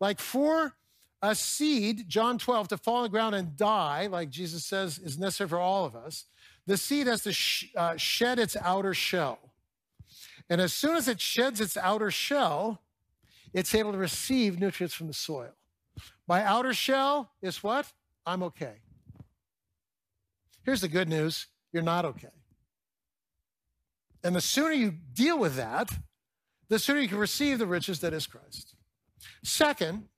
Like 0.00 0.20
for 0.20 0.74
a 1.22 1.34
seed, 1.34 2.08
John 2.08 2.38
12, 2.38 2.68
to 2.68 2.76
fall 2.76 2.96
on 2.96 3.02
the 3.04 3.08
ground 3.08 3.34
and 3.34 3.56
die, 3.56 4.08
like 4.10 4.30
Jesus 4.30 4.64
says 4.64 4.98
is 4.98 5.18
necessary 5.18 5.48
for 5.48 5.58
all 5.58 5.84
of 5.84 5.96
us, 5.96 6.24
the 6.66 6.76
seed 6.76 7.06
has 7.06 7.22
to 7.22 7.32
sh- 7.32 7.72
uh, 7.76 7.96
shed 7.96 8.38
its 8.38 8.56
outer 8.60 8.94
shell. 8.94 9.38
And 10.50 10.60
as 10.60 10.72
soon 10.72 10.96
as 10.96 11.08
it 11.08 11.20
sheds 11.20 11.60
its 11.60 11.76
outer 11.76 12.10
shell, 12.10 12.82
it's 13.52 13.74
able 13.74 13.92
to 13.92 13.98
receive 13.98 14.58
nutrients 14.58 14.94
from 14.94 15.06
the 15.06 15.14
soil. 15.14 15.52
My 16.26 16.44
outer 16.44 16.74
shell 16.74 17.32
is 17.42 17.62
what? 17.62 17.92
I'm 18.26 18.42
okay. 18.42 18.76
Here's 20.62 20.82
the 20.82 20.88
good 20.88 21.08
news 21.08 21.46
you're 21.72 21.82
not 21.82 22.04
okay. 22.04 22.28
And 24.24 24.34
the 24.34 24.40
sooner 24.40 24.72
you 24.72 24.90
deal 24.90 25.38
with 25.38 25.56
that, 25.56 25.90
the 26.68 26.78
sooner 26.78 27.00
you 27.00 27.08
can 27.08 27.18
receive 27.18 27.58
the 27.58 27.66
riches 27.66 28.00
that 28.00 28.12
is 28.12 28.26
Christ. 28.26 28.74
Second, 29.42 30.08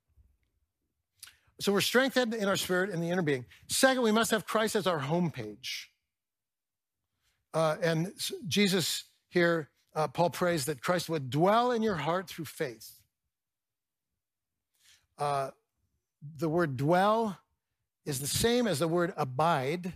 so 1.60 1.72
we're 1.72 1.82
strengthened 1.82 2.32
in 2.32 2.48
our 2.48 2.56
spirit 2.56 2.90
in 2.90 3.00
the 3.00 3.10
inner 3.10 3.22
being. 3.22 3.44
Second, 3.68 4.02
we 4.02 4.12
must 4.12 4.30
have 4.30 4.46
Christ 4.46 4.76
as 4.76 4.86
our 4.86 5.00
homepage. 5.00 5.86
Uh, 7.52 7.76
and 7.82 8.12
Jesus 8.48 9.04
here, 9.28 9.68
uh, 9.94 10.08
Paul 10.08 10.30
prays 10.30 10.64
that 10.66 10.80
Christ 10.80 11.08
would 11.08 11.30
dwell 11.30 11.72
in 11.72 11.82
your 11.82 11.96
heart 11.96 12.28
through 12.28 12.46
faith. 12.46 13.00
Uh, 15.18 15.50
the 16.36 16.48
word 16.48 16.76
dwell 16.76 17.38
is 18.06 18.20
the 18.20 18.26
same 18.26 18.66
as 18.66 18.78
the 18.78 18.88
word 18.88 19.12
abide. 19.16 19.92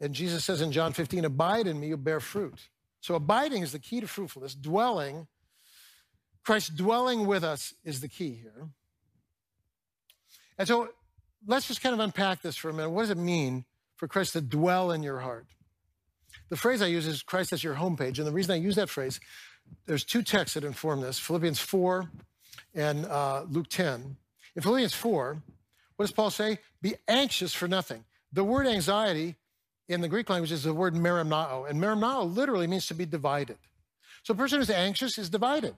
And 0.00 0.14
Jesus 0.14 0.44
says 0.44 0.60
in 0.60 0.72
John 0.72 0.92
15, 0.92 1.24
Abide 1.24 1.66
in 1.66 1.80
me, 1.80 1.88
you 1.88 1.96
bear 1.96 2.20
fruit. 2.20 2.68
So 3.00 3.14
abiding 3.14 3.62
is 3.62 3.72
the 3.72 3.78
key 3.78 4.00
to 4.00 4.06
fruitfulness. 4.06 4.54
Dwelling, 4.54 5.26
Christ 6.44 6.76
dwelling 6.76 7.26
with 7.26 7.44
us 7.44 7.74
is 7.84 8.00
the 8.00 8.08
key 8.08 8.38
here. 8.42 8.68
And 10.58 10.66
so 10.66 10.88
let's 11.46 11.68
just 11.68 11.82
kind 11.82 11.94
of 11.94 12.00
unpack 12.00 12.42
this 12.42 12.56
for 12.56 12.68
a 12.68 12.74
minute. 12.74 12.90
What 12.90 13.02
does 13.02 13.10
it 13.10 13.18
mean 13.18 13.64
for 13.96 14.08
Christ 14.08 14.34
to 14.34 14.40
dwell 14.40 14.90
in 14.90 15.02
your 15.02 15.20
heart? 15.20 15.46
The 16.48 16.56
phrase 16.56 16.82
I 16.82 16.86
use 16.86 17.06
is 17.06 17.22
Christ 17.22 17.52
as 17.52 17.64
your 17.64 17.74
homepage. 17.74 18.18
And 18.18 18.26
the 18.26 18.32
reason 18.32 18.52
I 18.52 18.58
use 18.58 18.76
that 18.76 18.88
phrase, 18.88 19.20
there's 19.86 20.04
two 20.04 20.22
texts 20.22 20.54
that 20.54 20.64
inform 20.64 21.00
this 21.00 21.18
Philippians 21.18 21.58
4 21.60 22.10
and 22.74 23.06
uh, 23.06 23.44
Luke 23.48 23.68
10. 23.68 24.16
In 24.54 24.62
Philippians 24.62 24.94
4, 24.94 25.42
what 25.96 26.04
does 26.04 26.12
Paul 26.12 26.30
say? 26.30 26.58
Be 26.82 26.94
anxious 27.08 27.54
for 27.54 27.66
nothing. 27.66 28.04
The 28.32 28.44
word 28.44 28.66
anxiety 28.66 29.36
in 29.88 30.00
the 30.00 30.08
Greek 30.08 30.28
language 30.28 30.52
is 30.52 30.64
the 30.64 30.74
word 30.74 30.94
merimnao, 30.94 31.68
and 31.68 31.80
merimnao 31.80 32.34
literally 32.34 32.66
means 32.66 32.86
to 32.86 32.94
be 32.94 33.06
divided. 33.06 33.58
So 34.22 34.34
a 34.34 34.36
person 34.36 34.58
who's 34.58 34.70
anxious 34.70 35.18
is 35.18 35.30
divided. 35.30 35.74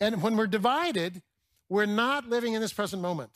And 0.00 0.22
when 0.22 0.36
we're 0.36 0.48
divided, 0.48 1.22
we're 1.68 1.86
not 1.86 2.28
living 2.28 2.54
in 2.54 2.60
this 2.60 2.72
present 2.72 3.00
moment. 3.00 3.30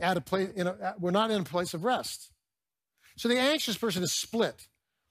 At 0.00 0.16
a 0.16 0.20
place, 0.20 0.50
you 0.56 0.64
know, 0.64 0.76
we're 0.98 1.10
not 1.10 1.30
in 1.30 1.40
a 1.40 1.44
place 1.44 1.74
of 1.74 1.84
rest. 1.84 2.30
So 3.16 3.28
the 3.28 3.38
anxious 3.38 3.76
person 3.76 4.02
is 4.02 4.12
split. 4.12 4.68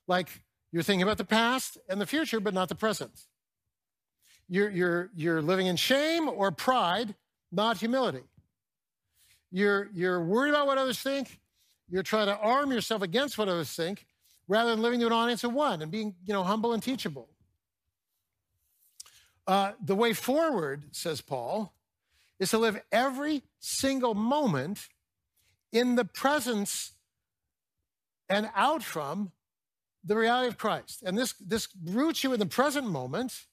Like 0.07 0.29
you're 0.71 0.83
thinking 0.83 1.03
about 1.03 1.17
the 1.17 1.25
past 1.25 1.77
and 1.89 1.99
the 1.99 2.05
future, 2.05 2.39
but 2.39 2.53
not 2.53 2.69
the 2.69 2.75
present. 2.75 3.11
You're, 4.47 4.69
you're, 4.69 5.09
you're 5.15 5.41
living 5.41 5.65
in 5.65 5.75
shame 5.75 6.29
or 6.29 6.51
pride, 6.51 7.15
not 7.51 7.77
humility. 7.77 8.23
You're, 9.51 9.89
you're 9.93 10.23
worried 10.23 10.51
about 10.51 10.67
what 10.67 10.77
others 10.77 10.99
think, 10.99 11.39
you're 11.89 12.03
trying 12.03 12.27
to 12.27 12.37
arm 12.37 12.71
yourself 12.71 13.01
against 13.01 13.37
what 13.37 13.47
others 13.47 13.71
think 13.71 14.05
rather 14.47 14.71
than 14.71 14.81
living 14.81 14.99
to 14.99 15.07
an 15.07 15.13
audience 15.13 15.43
of 15.43 15.53
one 15.53 15.81
and 15.81 15.91
being, 15.91 16.15
you 16.25 16.33
know, 16.33 16.43
humble 16.43 16.73
and 16.73 16.81
teachable. 16.81 17.29
Uh, 19.47 19.73
the 19.83 19.95
way 19.95 20.13
forward, 20.13 20.85
says 20.91 21.21
Paul, 21.21 21.73
is 22.39 22.49
to 22.51 22.57
live 22.57 22.81
every 22.91 23.43
single 23.59 24.13
moment 24.13 24.87
in 25.71 25.95
the 25.95 26.05
presence 26.05 26.93
and 28.29 28.49
out 28.55 28.83
from 28.83 29.31
the 30.03 30.15
reality 30.15 30.47
of 30.47 30.57
Christ. 30.57 31.03
And 31.03 31.17
this, 31.17 31.33
this 31.33 31.67
roots 31.83 32.23
you 32.23 32.33
in 32.33 32.39
the 32.39 32.45
present 32.45 32.87
moment. 32.87 33.45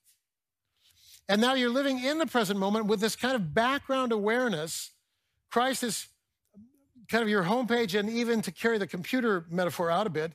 And 1.29 1.41
now 1.41 1.55
you're 1.55 1.71
living 1.71 2.03
in 2.03 2.19
the 2.19 2.27
present 2.27 2.59
moment 2.59 2.87
with 2.87 3.01
this 3.01 3.17
kind 3.17 3.35
of 3.35 3.55
background 3.55 4.13
awareness. 4.13 4.91
Christ 5.51 5.83
is 5.83 6.09
kind 7.13 7.23
of 7.23 7.29
your 7.29 7.45
homepage, 7.45 7.99
and 7.99 8.09
even 8.09 8.41
to 8.41 8.51
carry 8.51 8.79
the 8.79 8.87
computer 8.87 9.45
metaphor 9.51 9.91
out 9.91 10.07
a 10.07 10.11
bit, 10.11 10.33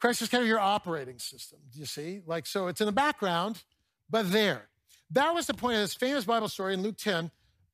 Christ 0.00 0.20
is 0.20 0.28
kind 0.28 0.42
of 0.42 0.48
your 0.48 0.58
operating 0.58 1.20
system. 1.20 1.60
Do 1.72 1.78
you 1.78 1.86
see? 1.86 2.22
Like, 2.26 2.44
so 2.44 2.66
it's 2.66 2.80
in 2.80 2.86
the 2.86 2.92
background, 2.92 3.62
but 4.10 4.32
there. 4.32 4.68
That 5.12 5.32
was 5.32 5.46
the 5.46 5.54
point 5.54 5.76
of 5.76 5.82
this 5.82 5.94
famous 5.94 6.24
Bible 6.24 6.48
story 6.48 6.74
in 6.74 6.82
Luke 6.82 6.96
10. 6.98 7.30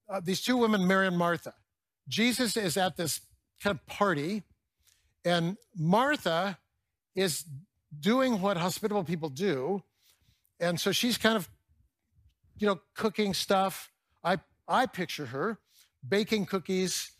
Uh, 0.08 0.20
these 0.22 0.42
two 0.42 0.58
women, 0.58 0.86
Mary 0.86 1.06
and 1.06 1.16
Martha. 1.16 1.54
Jesus 2.06 2.54
is 2.58 2.76
at 2.76 2.98
this 2.98 3.22
kind 3.62 3.78
of 3.78 3.86
party, 3.86 4.42
and 5.24 5.56
Martha 5.74 6.58
is 7.14 7.46
doing 7.98 8.42
what 8.42 8.58
hospitable 8.58 9.04
people 9.04 9.30
do. 9.30 9.82
And 10.60 10.78
so 10.78 10.92
she's 10.92 11.16
kind 11.16 11.36
of, 11.36 11.48
you 12.58 12.66
know, 12.66 12.80
cooking 12.94 13.32
stuff. 13.32 13.90
I, 14.22 14.38
I 14.68 14.84
picture 14.84 15.26
her 15.26 15.58
baking 16.06 16.44
cookies, 16.44 17.10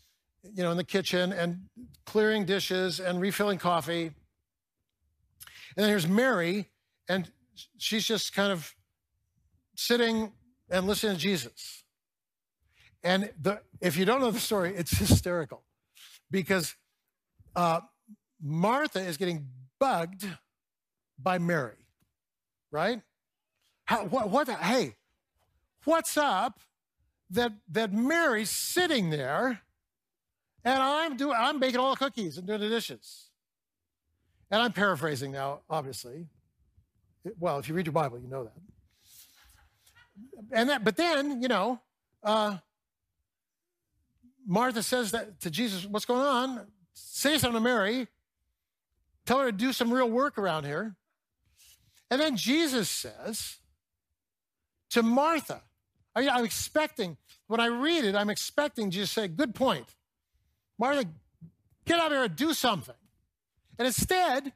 you 0.53 0.63
know, 0.63 0.71
in 0.71 0.77
the 0.77 0.83
kitchen 0.83 1.31
and 1.33 1.61
clearing 2.05 2.45
dishes 2.45 2.99
and 2.99 3.19
refilling 3.19 3.57
coffee. 3.57 4.05
And 4.05 5.83
then 5.83 5.89
here's 5.89 6.07
Mary, 6.07 6.69
and 7.09 7.31
she's 7.77 8.05
just 8.05 8.33
kind 8.33 8.51
of 8.51 8.73
sitting 9.75 10.31
and 10.69 10.87
listening 10.87 11.15
to 11.15 11.21
Jesus. 11.21 11.83
And 13.03 13.31
the, 13.39 13.61
if 13.81 13.97
you 13.97 14.05
don't 14.05 14.21
know 14.21 14.31
the 14.31 14.39
story, 14.39 14.73
it's 14.75 14.97
hysterical 14.97 15.63
because 16.31 16.75
uh, 17.55 17.81
Martha 18.41 18.99
is 18.99 19.17
getting 19.17 19.47
bugged 19.79 20.27
by 21.19 21.37
Mary, 21.37 21.85
right? 22.71 23.01
How, 23.85 24.05
what, 24.05 24.29
what, 24.29 24.49
hey, 24.49 24.95
what's 25.83 26.17
up 26.17 26.59
that, 27.29 27.53
that 27.69 27.93
Mary's 27.93 28.49
sitting 28.49 29.09
there 29.09 29.61
and 30.65 30.81
I'm 30.81 31.15
doing, 31.15 31.35
I'm 31.37 31.59
baking 31.59 31.79
all 31.79 31.91
the 31.91 31.97
cookies 31.97 32.37
and 32.37 32.47
doing 32.47 32.59
the 32.59 32.69
dishes. 32.69 33.29
And 34.49 34.61
I'm 34.61 34.73
paraphrasing 34.73 35.31
now, 35.31 35.61
obviously. 35.69 36.25
Well, 37.39 37.59
if 37.59 37.69
you 37.69 37.75
read 37.75 37.85
your 37.85 37.93
Bible, 37.93 38.19
you 38.19 38.27
know 38.27 38.43
that. 38.43 38.53
And 40.51 40.69
that, 40.69 40.83
but 40.83 40.97
then, 40.97 41.41
you 41.41 41.47
know, 41.47 41.79
uh, 42.23 42.57
Martha 44.47 44.81
says 44.83 45.11
that 45.11 45.39
to 45.41 45.49
Jesus, 45.49 45.85
what's 45.85 46.05
going 46.05 46.21
on? 46.21 46.67
Say 46.93 47.37
something 47.37 47.61
to 47.61 47.63
Mary. 47.63 48.07
Tell 49.25 49.39
her 49.39 49.45
to 49.45 49.51
do 49.51 49.71
some 49.73 49.93
real 49.93 50.09
work 50.09 50.37
around 50.37 50.65
here. 50.65 50.95
And 52.09 52.21
then 52.21 52.37
Jesus 52.37 52.89
says 52.89 53.57
to 54.91 55.03
Martha, 55.03 55.61
I 56.15 56.21
mean, 56.21 56.29
I'm 56.29 56.45
expecting, 56.45 57.17
when 57.47 57.59
I 57.59 57.67
read 57.67 58.05
it, 58.05 58.15
I'm 58.15 58.29
expecting 58.29 58.91
Jesus 58.91 59.13
to 59.15 59.21
say, 59.21 59.27
Good 59.27 59.53
point. 59.53 59.87
Martha, 60.77 61.05
get 61.85 61.99
out 61.99 62.11
here 62.11 62.23
and 62.23 62.35
do 62.35 62.53
something. 62.53 62.95
And 63.77 63.85
instead, 63.85 64.53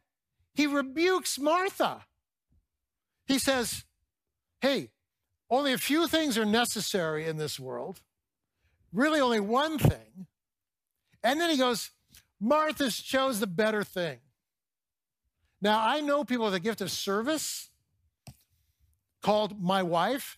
he 0.53 0.67
rebukes 0.67 1.39
Martha. 1.39 2.05
He 3.27 3.39
says, 3.39 3.85
Hey, 4.61 4.89
only 5.49 5.73
a 5.73 5.77
few 5.77 6.07
things 6.07 6.37
are 6.37 6.45
necessary 6.45 7.27
in 7.27 7.37
this 7.37 7.59
world, 7.59 8.01
really 8.93 9.19
only 9.19 9.39
one 9.39 9.77
thing. 9.77 10.27
And 11.23 11.39
then 11.39 11.49
he 11.49 11.57
goes, 11.57 11.91
Martha's 12.39 12.97
chose 12.97 13.39
the 13.39 13.47
better 13.47 13.83
thing. 13.83 14.19
Now, 15.61 15.85
I 15.85 15.99
know 15.99 16.23
people 16.23 16.45
with 16.45 16.53
a 16.53 16.59
gift 16.59 16.81
of 16.81 16.91
service 16.91 17.69
called 19.21 19.61
my 19.61 19.83
wife. 19.83 20.37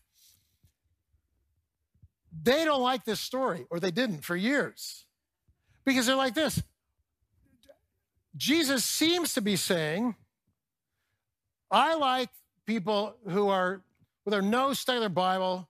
They 2.43 2.65
don't 2.65 2.81
like 2.81 3.05
this 3.05 3.19
story, 3.19 3.65
or 3.69 3.79
they 3.79 3.91
didn't 3.91 4.23
for 4.23 4.35
years, 4.35 5.05
because 5.85 6.05
they're 6.05 6.15
like 6.15 6.33
this. 6.33 6.61
Jesus 8.35 8.85
seems 8.85 9.33
to 9.33 9.41
be 9.41 9.55
saying, 9.55 10.15
I 11.69 11.95
like 11.95 12.29
people 12.65 13.15
who 13.27 13.49
are 13.49 13.81
with 14.25 14.31
their 14.31 14.41
nose 14.41 14.79
stuck 14.79 14.95
in 14.95 15.01
their 15.01 15.09
Bible, 15.09 15.67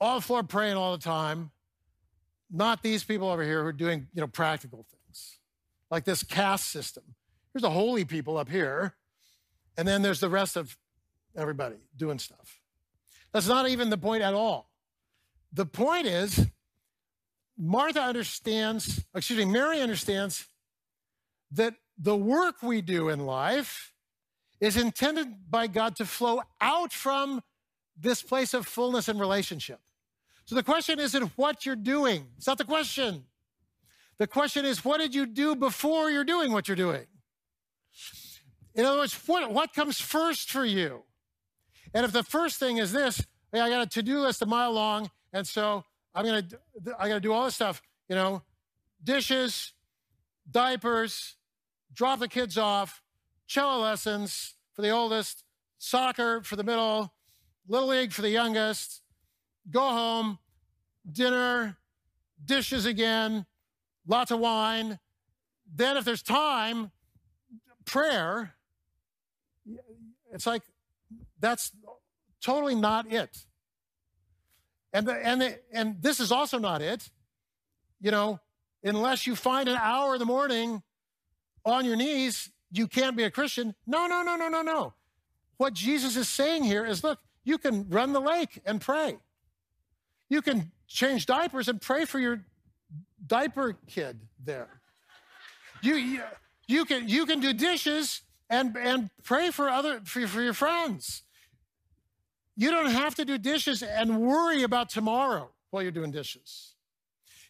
all 0.00 0.20
for 0.20 0.42
praying 0.42 0.76
all 0.76 0.92
the 0.92 1.02
time, 1.02 1.50
not 2.50 2.82
these 2.82 3.04
people 3.04 3.28
over 3.28 3.42
here 3.42 3.62
who 3.62 3.68
are 3.68 3.72
doing, 3.72 4.08
you 4.14 4.20
know, 4.20 4.26
practical 4.26 4.84
things, 4.90 5.38
like 5.90 6.04
this 6.04 6.22
caste 6.22 6.70
system 6.70 7.04
there's 7.54 7.62
the 7.62 7.70
holy 7.70 8.04
people 8.04 8.36
up 8.36 8.48
here, 8.48 8.94
and 9.78 9.86
then 9.86 10.02
there's 10.02 10.18
the 10.18 10.28
rest 10.28 10.56
of 10.56 10.76
everybody 11.36 11.76
doing 11.96 12.18
stuff. 12.18 12.60
That's 13.32 13.46
not 13.46 13.68
even 13.68 13.90
the 13.90 13.96
point 13.96 14.22
at 14.22 14.34
all. 14.34 14.70
The 15.52 15.66
point 15.66 16.06
is, 16.06 16.46
Martha 17.56 18.00
understands, 18.00 19.04
excuse 19.14 19.38
me, 19.38 19.44
Mary 19.44 19.80
understands 19.80 20.46
that 21.52 21.74
the 21.96 22.16
work 22.16 22.62
we 22.62 22.82
do 22.82 23.08
in 23.08 23.20
life 23.26 23.92
is 24.60 24.76
intended 24.76 25.28
by 25.50 25.66
God 25.66 25.96
to 25.96 26.06
flow 26.06 26.42
out 26.60 26.92
from 26.92 27.42
this 27.96 28.22
place 28.22 28.54
of 28.54 28.66
fullness 28.66 29.08
and 29.08 29.20
relationship. 29.20 29.78
So 30.46 30.54
the 30.54 30.62
question 30.62 30.98
isn't 30.98 31.32
what 31.36 31.64
you're 31.64 31.76
doing. 31.76 32.26
It's 32.36 32.46
not 32.46 32.58
the 32.58 32.64
question. 32.64 33.24
The 34.18 34.26
question 34.26 34.64
is, 34.64 34.84
what 34.84 34.98
did 34.98 35.14
you 35.14 35.26
do 35.26 35.54
before 35.54 36.10
you're 36.10 36.24
doing 36.24 36.52
what 36.52 36.68
you're 36.68 36.76
doing? 36.76 37.06
In 38.74 38.84
other 38.84 38.98
words, 38.98 39.14
what, 39.26 39.52
what 39.52 39.72
comes 39.72 40.00
first 40.00 40.50
for 40.50 40.64
you? 40.64 41.04
And 41.92 42.04
if 42.04 42.12
the 42.12 42.24
first 42.24 42.58
thing 42.58 42.78
is 42.78 42.92
this, 42.92 43.24
hey, 43.52 43.60
I 43.60 43.68
got 43.68 43.86
a 43.86 43.88
to-do 43.88 44.20
list 44.20 44.42
a 44.42 44.46
mile 44.46 44.72
long, 44.72 45.10
and 45.32 45.46
so 45.46 45.84
I'm 46.14 46.24
gonna 46.24 46.46
I 46.98 47.08
gotta 47.08 47.20
do 47.20 47.32
all 47.32 47.44
this 47.44 47.54
stuff, 47.54 47.82
you 48.08 48.14
know, 48.14 48.42
dishes, 49.02 49.72
diapers, 50.50 51.36
drop 51.92 52.20
the 52.20 52.28
kids 52.28 52.56
off, 52.56 53.02
cello 53.46 53.82
lessons 53.82 54.54
for 54.72 54.82
the 54.82 54.90
oldest, 54.90 55.44
soccer 55.78 56.42
for 56.42 56.56
the 56.56 56.64
middle, 56.64 57.12
little 57.68 57.88
league 57.88 58.12
for 58.12 58.22
the 58.22 58.30
youngest, 58.30 59.02
go 59.70 59.80
home, 59.80 60.38
dinner, 61.10 61.76
dishes 62.44 62.86
again, 62.86 63.46
lots 64.06 64.30
of 64.30 64.38
wine. 64.38 64.98
Then, 65.74 65.96
if 65.96 66.04
there's 66.04 66.22
time, 66.22 66.92
prayer, 67.84 68.54
it's 70.32 70.46
like 70.46 70.62
that's 71.40 71.72
totally 72.40 72.74
not 72.74 73.10
it. 73.10 73.44
And, 74.94 75.08
the, 75.08 75.12
and, 75.12 75.40
the, 75.40 75.58
and 75.72 76.00
this 76.00 76.20
is 76.20 76.30
also 76.30 76.58
not 76.58 76.80
it. 76.80 77.10
You 78.00 78.12
know, 78.12 78.40
unless 78.84 79.26
you 79.26 79.34
find 79.34 79.68
an 79.68 79.76
hour 79.76 80.14
in 80.14 80.20
the 80.20 80.24
morning 80.24 80.82
on 81.64 81.84
your 81.84 81.96
knees, 81.96 82.50
you 82.70 82.86
can't 82.86 83.16
be 83.16 83.24
a 83.24 83.30
Christian. 83.30 83.74
No, 83.86 84.06
no, 84.06 84.22
no, 84.22 84.36
no, 84.36 84.48
no, 84.48 84.62
no. 84.62 84.94
What 85.56 85.74
Jesus 85.74 86.16
is 86.16 86.28
saying 86.28 86.64
here 86.64 86.86
is 86.86 87.02
look, 87.02 87.18
you 87.42 87.58
can 87.58 87.88
run 87.88 88.12
the 88.12 88.20
lake 88.20 88.60
and 88.64 88.80
pray. 88.80 89.18
You 90.28 90.40
can 90.40 90.70
change 90.86 91.26
diapers 91.26 91.68
and 91.68 91.80
pray 91.80 92.04
for 92.04 92.20
your 92.20 92.44
diaper 93.26 93.76
kid 93.88 94.20
there. 94.42 94.80
You, 95.82 95.96
you, 95.96 96.22
you 96.68 96.84
can, 96.84 97.08
you 97.08 97.26
can 97.26 97.40
do 97.40 97.52
dishes 97.52 98.22
and, 98.48 98.76
and 98.76 99.10
pray 99.24 99.50
for, 99.50 99.68
other, 99.68 100.00
for, 100.04 100.26
for 100.28 100.40
your 100.40 100.54
friends. 100.54 101.23
You 102.56 102.70
don't 102.70 102.90
have 102.90 103.14
to 103.16 103.24
do 103.24 103.38
dishes 103.38 103.82
and 103.82 104.20
worry 104.20 104.62
about 104.62 104.88
tomorrow 104.88 105.50
while 105.70 105.82
you're 105.82 105.92
doing 105.92 106.10
dishes. 106.10 106.74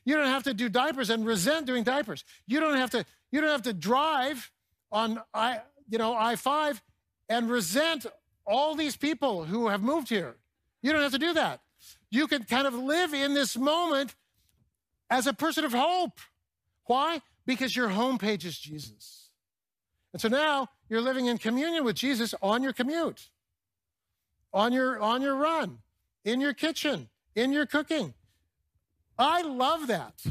You 0.04 0.16
don't 0.16 0.26
have 0.26 0.44
to 0.44 0.54
do 0.54 0.68
diapers 0.68 1.10
and 1.10 1.26
resent 1.26 1.66
doing 1.66 1.84
diapers. 1.84 2.24
You 2.46 2.60
don't 2.60 2.76
have 2.76 2.90
to, 2.90 3.04
you 3.30 3.40
don't 3.40 3.50
have 3.50 3.62
to 3.62 3.72
drive 3.72 4.50
on 4.92 5.20
I, 5.32 5.60
you 5.88 5.98
know, 5.98 6.14
I-5 6.14 6.80
and 7.28 7.50
resent 7.50 8.06
all 8.46 8.74
these 8.74 8.96
people 8.96 9.44
who 9.44 9.68
have 9.68 9.82
moved 9.82 10.08
here. 10.08 10.36
You 10.82 10.92
don't 10.92 11.02
have 11.02 11.12
to 11.12 11.18
do 11.18 11.32
that. 11.34 11.60
You 12.10 12.26
can 12.26 12.44
kind 12.44 12.66
of 12.66 12.74
live 12.74 13.14
in 13.14 13.34
this 13.34 13.56
moment 13.56 14.14
as 15.10 15.26
a 15.26 15.32
person 15.32 15.64
of 15.64 15.72
hope. 15.72 16.20
Why? 16.84 17.20
because 17.46 17.74
your 17.76 17.88
homepage 17.88 18.44
is 18.44 18.58
Jesus. 18.58 19.30
And 20.12 20.20
so 20.20 20.28
now 20.28 20.68
you're 20.88 21.00
living 21.00 21.26
in 21.26 21.38
communion 21.38 21.84
with 21.84 21.96
Jesus 21.96 22.34
on 22.40 22.62
your 22.62 22.72
commute, 22.72 23.30
on 24.54 24.72
your, 24.72 25.00
on 25.00 25.20
your 25.20 25.34
run, 25.34 25.78
in 26.24 26.40
your 26.40 26.54
kitchen, 26.54 27.08
in 27.34 27.52
your 27.52 27.66
cooking. 27.66 28.14
I 29.18 29.42
love 29.42 29.88
that. 29.88 30.24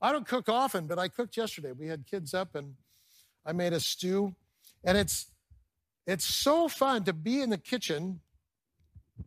I 0.00 0.10
don't 0.10 0.26
cook 0.26 0.48
often, 0.48 0.86
but 0.86 0.98
I 0.98 1.06
cooked 1.06 1.36
yesterday. 1.36 1.72
We 1.72 1.86
had 1.86 2.06
kids 2.06 2.34
up 2.34 2.56
and 2.56 2.74
I 3.46 3.52
made 3.52 3.72
a 3.72 3.78
stew. 3.78 4.34
And 4.82 4.98
it's 4.98 5.26
it's 6.04 6.24
so 6.24 6.66
fun 6.66 7.04
to 7.04 7.12
be 7.12 7.40
in 7.40 7.50
the 7.50 7.58
kitchen, 7.58 8.20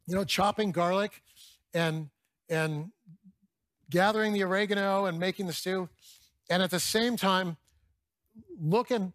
you 0.06 0.16
know, 0.16 0.26
chopping 0.26 0.72
garlic 0.72 1.22
and 1.74 2.10
and 2.50 2.92
gathering 3.90 4.34
the 4.34 4.44
oregano 4.44 5.06
and 5.06 5.20
making 5.20 5.48
the 5.48 5.54
stew 5.54 5.88
and 6.50 6.62
at 6.62 6.72
the 6.72 6.80
same 6.80 7.16
time 7.16 7.56
looking 8.60 9.14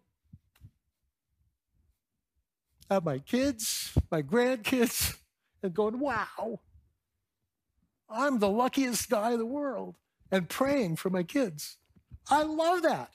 at 2.91 3.05
my 3.05 3.19
kids, 3.19 3.97
my 4.11 4.21
grandkids, 4.21 5.15
and 5.63 5.73
going, 5.73 5.97
wow, 5.99 6.59
I'm 8.09 8.39
the 8.39 8.49
luckiest 8.49 9.09
guy 9.09 9.31
in 9.31 9.39
the 9.39 9.45
world, 9.45 9.95
and 10.29 10.49
praying 10.49 10.97
for 10.97 11.09
my 11.09 11.23
kids. 11.23 11.77
I 12.29 12.43
love 12.43 12.81
that. 12.83 13.11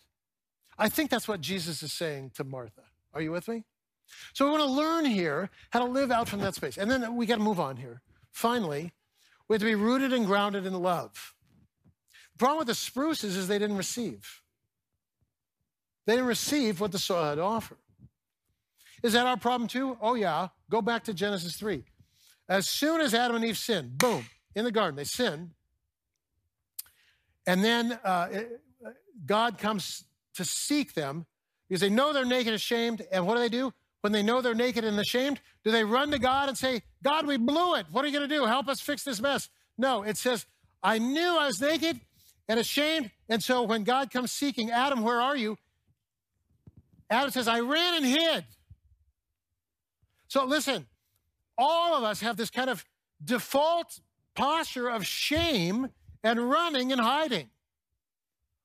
I 0.79 0.89
think 0.89 1.11
that's 1.11 1.29
what 1.29 1.43
Jesus 1.43 1.83
is 1.83 1.93
saying 1.93 2.33
to 2.35 2.45
Martha. 2.45 2.83
Are 3.13 3.21
you 3.21 3.31
with 3.31 3.49
me? 3.49 3.65
So 4.33 4.47
we 4.47 4.53
want 4.53 4.63
to 4.63 4.71
learn 4.71 5.05
here 5.05 5.51
how 5.71 5.81
to 5.81 5.87
live 5.87 6.11
out 6.11 6.29
from 6.29 6.41
that 6.41 6.55
space. 6.55 6.79
And 6.79 6.91
then 6.91 7.15
we 7.17 7.27
got 7.27 7.37
to 7.37 7.43
move 7.43 7.61
on 7.61 7.77
here. 7.77 8.03
Finally, 8.33 8.93
we 9.49 9.55
have 9.55 9.61
to 9.61 9.67
be 9.67 9.75
rooted 9.75 10.13
and 10.13 10.27
grounded 10.27 10.65
in 10.65 10.75
love. 10.75 11.35
The 12.35 12.39
problem 12.39 12.59
with 12.59 12.69
the 12.69 12.75
spruces 12.75 13.37
is 13.37 13.49
they 13.49 13.59
didn't 13.59 13.77
receive. 13.77 14.43
They 16.07 16.15
didn't 16.15 16.29
receive 16.29 16.81
what 16.81 16.93
the 16.93 16.99
soil 16.99 17.25
had 17.25 17.35
to 17.37 17.43
offer. 17.43 17.77
Is 19.03 19.13
that 19.13 19.27
our 19.27 19.37
problem 19.37 19.69
too? 19.69 19.97
Oh, 20.01 20.15
yeah. 20.15 20.49
Go 20.71 20.83
back 20.83 21.05
to 21.05 21.15
Genesis 21.15 21.57
3. 21.57 21.85
As 22.49 22.69
soon 22.69 23.01
as 23.01 23.15
Adam 23.15 23.37
and 23.37 23.45
Eve 23.45 23.59
sinned, 23.59 23.99
boom, 23.99 24.25
in 24.55 24.65
the 24.65 24.73
garden, 24.73 24.97
they 24.97 25.05
sinned. 25.05 25.51
And 27.47 27.63
then 27.63 27.99
uh, 28.05 28.29
God 29.25 29.59
comes 29.59 30.05
to 30.35 30.45
seek 30.45 30.95
them 30.95 31.27
because 31.69 31.81
they 31.81 31.91
know 31.91 32.13
they're 32.13 32.25
naked 32.25 32.49
and 32.49 32.57
ashamed. 32.57 33.03
And 33.11 33.27
what 33.27 33.35
do 33.35 33.41
they 33.41 33.49
do? 33.49 33.73
When 34.01 34.13
they 34.13 34.23
know 34.23 34.41
they're 34.41 34.55
naked 34.55 34.85
and 34.85 34.99
ashamed, 34.99 35.41
do 35.65 35.71
they 35.71 35.83
run 35.83 36.11
to 36.13 36.19
God 36.19 36.49
and 36.49 36.57
say, 36.57 36.83
God, 37.03 37.27
we 37.27 37.37
blew 37.37 37.75
it. 37.75 37.87
What 37.91 38.05
are 38.05 38.09
you 38.09 38.17
going 38.17 38.29
to 38.29 38.35
do? 38.35 38.45
Help 38.45 38.69
us 38.69 38.81
fix 38.81 39.03
this 39.03 39.21
mess. 39.21 39.49
No, 39.79 40.03
it 40.03 40.17
says, 40.17 40.47
I 40.83 40.99
knew 40.99 41.37
I 41.39 41.47
was 41.47 41.61
naked 41.61 42.01
and 42.49 42.61
ashamed. 42.61 43.11
And 43.29 43.43
so 43.43 43.63
when 43.63 43.83
God 43.83 44.11
comes 44.11 44.31
seeking, 44.31 44.71
Adam, 44.71 45.03
where 45.03 45.21
are 45.21 45.37
you? 45.37 45.59
Adam 47.11 47.31
says, 47.31 47.49
I 47.49 47.61
ran 47.61 47.97
and 47.97 48.05
hid. 48.05 48.45
So 50.29 50.45
listen, 50.45 50.87
all 51.57 51.95
of 51.95 52.05
us 52.05 52.21
have 52.21 52.37
this 52.37 52.51
kind 52.51 52.71
of 52.71 52.85
default 53.25 54.01
posture 54.35 54.89
of 54.89 55.07
shame 55.07 55.89
and 56.23 56.51
running 56.51 56.93
and 56.93 57.01
hiding. 57.01 57.51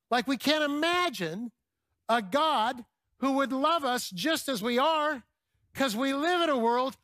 Like 0.10 0.28
we 0.28 0.38
can't 0.38 0.64
imagine 0.64 1.52
a 2.10 2.22
God 2.22 2.84
who 3.20 3.34
would 3.34 3.54
love 3.54 3.86
us 3.86 4.10
just 4.10 4.50
as 4.50 4.62
we 4.62 4.78
are 4.78 5.24
because 5.74 5.96
we 5.96 6.14
live 6.14 6.42
in 6.42 6.50
a 6.50 6.58
world 6.58 6.98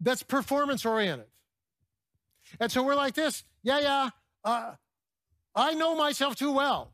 that's 0.00 0.22
performance 0.22 0.84
oriented. 0.84 1.26
And 2.60 2.70
so 2.70 2.82
we're 2.82 2.94
like 2.94 3.14
this 3.14 3.44
yeah, 3.62 3.80
yeah, 3.80 4.10
uh, 4.44 4.72
I 5.54 5.74
know 5.74 5.94
myself 5.96 6.36
too 6.36 6.52
well. 6.52 6.92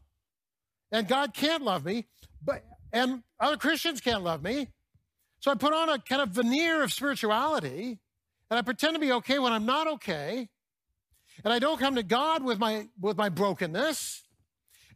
And 0.92 1.06
God 1.08 1.34
can't 1.34 1.62
love 1.62 1.84
me, 1.84 2.06
but 2.42 2.64
and 2.92 3.22
other 3.38 3.56
Christians 3.56 4.00
can't 4.00 4.22
love 4.22 4.42
me. 4.42 4.68
So 5.40 5.50
I 5.50 5.54
put 5.54 5.72
on 5.72 5.88
a 5.88 5.98
kind 5.98 6.20
of 6.20 6.30
veneer 6.30 6.82
of 6.82 6.92
spirituality 6.92 7.98
and 8.50 8.58
I 8.58 8.62
pretend 8.62 8.94
to 8.94 9.00
be 9.00 9.12
okay 9.12 9.38
when 9.38 9.52
I'm 9.52 9.66
not 9.66 9.86
okay. 9.86 10.48
And 11.44 11.52
I 11.52 11.58
don't 11.58 11.78
come 11.78 11.94
to 11.94 12.02
God 12.02 12.42
with 12.42 12.58
my 12.58 12.88
with 13.00 13.16
my 13.16 13.28
brokenness. 13.28 14.24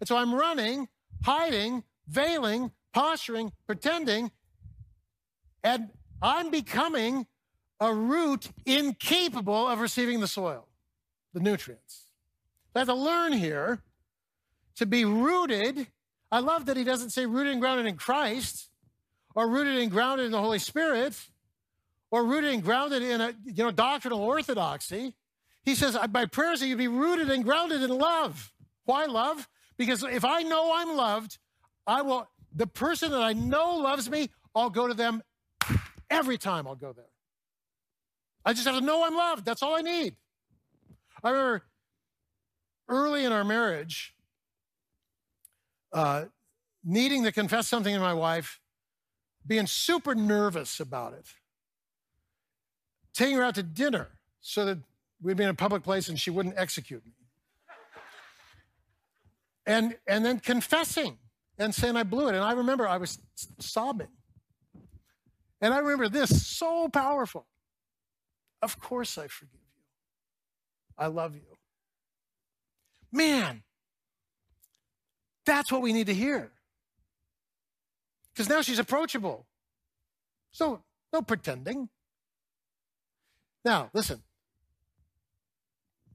And 0.01 0.09
so 0.09 0.17
I'm 0.17 0.35
running, 0.35 0.89
hiding, 1.25 1.85
veiling, 2.09 2.73
posturing, 2.93 3.53
pretending, 3.67 4.33
and 5.63 5.91
I'm 6.21 6.51
becoming 6.51 7.27
a 7.79 7.95
root 7.95 8.51
incapable 8.67 9.69
of 9.69 9.81
receiving 9.81 10.21
the 10.21 10.27
soil, 10.27 10.67
the 11.33 11.41
nutrients. 11.41 12.07
I 12.75 12.81
have 12.81 12.89
to 12.89 12.95
learn 12.95 13.33
here 13.33 13.83
to 14.77 14.87
be 14.87 15.05
rooted. 15.05 15.87
I 16.33 16.41
love 16.41 16.67
that 16.67 16.77
he 16.77 16.85
doesn't 16.85 17.11
say 17.11 17.27
rooted 17.27 17.53
and 17.53 17.61
grounded 17.61 17.87
in 17.87 17.97
Christ 17.97 18.72
or 19.35 19.49
rooted 19.49 19.79
and 19.79 19.91
grounded 19.91 20.27
in 20.27 20.33
the 20.33 20.41
Holy 20.41 20.59
Spirit 20.59 21.15
or 22.11 22.25
rooted 22.25 22.53
and 22.53 22.63
grounded 22.63 23.03
in 23.03 23.21
a 23.21 23.35
you 23.45 23.65
know 23.65 23.71
doctrinal 23.71 24.21
orthodoxy. 24.21 25.15
He 25.65 25.75
says, 25.75 25.97
My 26.13 26.27
prayers 26.27 26.61
that 26.61 26.67
you 26.67 26.77
be 26.77 26.89
rooted 26.89 27.31
and 27.31 27.45
grounded 27.45 27.83
in 27.83 27.91
love. 27.91 28.53
Why 28.85 29.07
love? 29.07 29.49
Because 29.79 30.03
if 30.03 30.25
I 30.25 30.43
know 30.43 30.73
I'm 30.75 30.97
loved, 30.97 31.39
I 31.87 32.03
will, 32.03 32.29
the 32.55 32.67
person 32.67 33.11
that 33.13 33.23
I 33.23 33.33
know 33.33 33.77
loves 33.77 34.11
me, 34.11 34.31
I'll 34.55 34.71
go 34.71 34.89
to 34.89 34.95
them 34.95 35.23
every 36.11 36.37
time 36.37 36.67
I'll 36.67 36.75
go 36.75 36.93
there. 36.93 37.07
I 38.45 38.53
just 38.53 38.67
have 38.67 38.79
to 38.79 38.85
know 38.85 39.05
I'm 39.05 39.15
loved. 39.15 39.45
That's 39.45 39.63
all 39.63 39.77
I 39.77 39.83
need. 39.83 40.17
I 41.23 41.31
remember 41.31 41.63
early 42.89 43.25
in 43.25 43.33
our 43.33 43.45
marriage, 43.45 44.15
uh, 45.93 46.25
needing 46.85 47.23
to 47.25 47.33
confess 47.33 47.69
something 47.69 47.95
to 47.95 48.01
my 48.01 48.15
wife, 48.15 48.61
being 49.47 49.67
super 49.67 50.15
nervous 50.15 50.81
about 50.81 51.15
it, 51.15 51.27
taking 53.15 53.37
her 53.37 53.43
out 53.43 53.55
to 53.57 53.63
dinner 53.63 54.09
so 54.41 54.65
that 54.65 54.79
we'd 55.21 55.37
be 55.37 55.45
in 55.45 55.51
a 55.51 55.55
public 55.55 55.83
place 55.83 56.09
and 56.09 56.19
she 56.19 56.31
wouldn't 56.31 56.57
execute 56.57 57.05
me. 57.05 57.13
And, 59.67 59.97
and 60.07 60.25
then 60.25 60.41
confessing 60.41 61.19
and 61.59 61.75
saying 61.75 61.97
I 61.97 62.03
blew 62.03 62.29
it. 62.29 62.35
And 62.35 62.45
I 62.45 62.53
remember 62.53 62.87
I 62.87 62.97
was 62.97 63.19
sobbing. 63.61 64.09
And 65.61 65.73
I 65.73 65.79
remember 65.79 66.09
this 66.09 66.45
so 66.45 66.89
powerful. 66.89 67.47
Of 68.61 68.81
course 68.81 69.17
I 69.17 69.29
forgive 69.29 69.55
you. 69.55 69.85
I 70.99 71.07
love 71.07 71.35
you. 71.37 71.43
Man, 73.13 73.63
that's 75.47 75.71
what 75.71 75.83
we 75.83 75.93
need 75.93 76.07
to 76.07 76.15
hear. 76.15 76.51
Because 78.35 78.49
now 78.49 78.63
she's 78.63 78.79
approachable. 78.79 79.47
So, 80.53 80.83
no 81.13 81.23
pretending. 81.23 81.89
Now, 83.65 83.91
listen. 83.93 84.23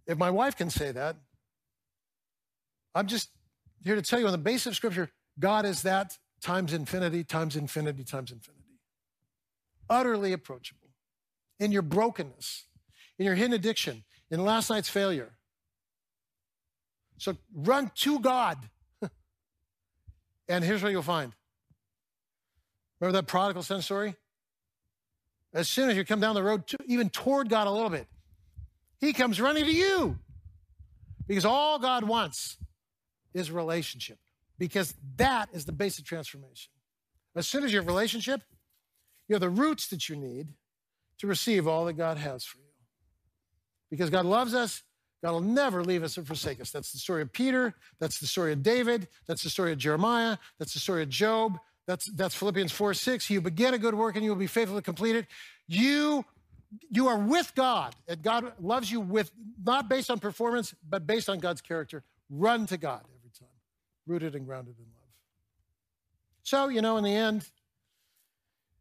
If 0.06 0.17
my 0.17 0.32
wife 0.32 0.56
can 0.56 0.69
say 0.69 0.91
that, 0.91 1.17
I'm 2.95 3.08
just 3.08 3.30
here 3.84 3.95
to 3.95 4.01
tell 4.01 4.19
you 4.19 4.25
on 4.25 4.32
the 4.32 4.38
basis 4.38 4.67
of 4.67 4.75
Scripture, 4.75 5.12
God 5.39 5.65
is 5.65 5.84
that 5.84 6.17
times 6.41 6.73
infinity, 6.73 7.23
times 7.23 7.56
infinity, 7.56 8.03
times 8.03 8.32
infinity. 8.32 8.63
Utterly 9.89 10.34
approachable. 10.34 10.89
In 11.60 11.71
your 11.71 11.82
brokenness, 11.82 12.65
in 13.19 13.25
your 13.25 13.36
hidden 13.36 13.53
addiction, 13.53 14.03
in 14.30 14.43
last 14.43 14.69
night's 14.69 14.89
failure. 14.89 15.38
So 17.17 17.38
run 17.53 17.91
to 17.95 18.19
God. 18.19 18.58
and 20.49 20.63
here's 20.63 20.84
what 20.84 20.91
you'll 20.91 21.01
find. 21.01 21.34
Remember 22.99 23.17
that 23.19 23.27
prodigal 23.27 23.63
son 23.63 23.81
story? 23.81 24.15
As 25.53 25.69
soon 25.69 25.89
as 25.89 25.97
you 25.97 26.03
come 26.05 26.19
down 26.19 26.36
the 26.36 26.43
road, 26.43 26.67
to, 26.67 26.77
even 26.86 27.10
toward 27.10 27.49
God 27.49 27.67
a 27.67 27.71
little 27.71 27.89
bit, 27.89 28.07
he 28.99 29.13
comes 29.13 29.39
running 29.39 29.65
to 29.65 29.73
you. 29.73 30.17
Because 31.27 31.45
all 31.45 31.79
God 31.79 32.03
wants 32.03 32.57
is 33.33 33.51
relationship 33.51 34.17
because 34.57 34.95
that 35.17 35.49
is 35.53 35.65
the 35.65 35.71
basic 35.71 36.05
transformation. 36.05 36.71
As 37.36 37.47
soon 37.47 37.63
as 37.63 37.71
you 37.71 37.79
have 37.79 37.88
relationship, 37.88 38.41
you 39.27 39.36
have 39.36 39.41
the 39.41 39.49
roots 39.49 39.88
that 39.89 40.10
you 40.10 40.15
need 40.15 40.47
to 41.19 41.27
receive 41.27 41.67
all 41.67 41.86
that 41.86 41.93
God 41.93 42.17
has 42.17 42.43
for 42.43 42.57
you. 42.57 42.63
Because 43.91 44.10
God 44.10 44.25
loves 44.25 44.53
us, 44.53 44.83
God 45.23 45.31
will 45.31 45.41
never 45.41 45.83
leave 45.83 46.03
us 46.03 46.17
or 46.17 46.23
forsake 46.23 46.62
us. 46.62 46.71
That's 46.71 46.91
the 46.91 46.99
story 46.99 47.21
of 47.21 47.31
Peter. 47.31 47.73
That's 47.99 48.19
the 48.19 48.27
story 48.27 48.53
of 48.53 48.63
David. 48.63 49.07
That's 49.27 49.43
the 49.43 49.49
story 49.49 49.71
of 49.71 49.77
Jeremiah. 49.77 50.38
That's 50.60 50.73
the 50.73 50.79
story 50.79 51.03
of 51.03 51.10
Job. 51.10 51.57
That's, 51.88 52.12
that's 52.12 52.36
Philippians 52.36 52.71
4 52.71 52.93
6. 52.93 53.30
You 53.30 53.41
begin 53.41 53.73
a 53.73 53.78
good 53.78 53.95
work 53.95 54.15
and 54.15 54.23
you 54.23 54.30
will 54.30 54.38
be 54.38 54.47
faithful 54.47 54.76
to 54.76 54.82
complete 54.82 55.15
it. 55.15 55.26
You, 55.67 56.26
you 56.91 57.08
are 57.08 57.17
with 57.17 57.54
God, 57.56 57.95
and 58.08 58.21
God 58.21 58.52
loves 58.60 58.91
you 58.91 59.00
with 59.00 59.32
not 59.63 59.88
based 59.88 60.12
on 60.12 60.19
performance, 60.19 60.76
but 60.88 61.08
based 61.08 61.30
on 61.30 61.39
God's 61.39 61.62
character. 61.62 62.04
Run 62.30 62.65
to 62.67 62.78
God 62.78 63.02
every 63.17 63.32
time, 63.39 63.47
rooted 64.06 64.36
and 64.36 64.45
grounded 64.45 64.76
in 64.78 64.86
love. 64.86 65.04
So, 66.43 66.67
you 66.67 66.82
know, 66.82 66.97
in 66.97 67.06
the 67.06 67.15
end, 67.15 67.50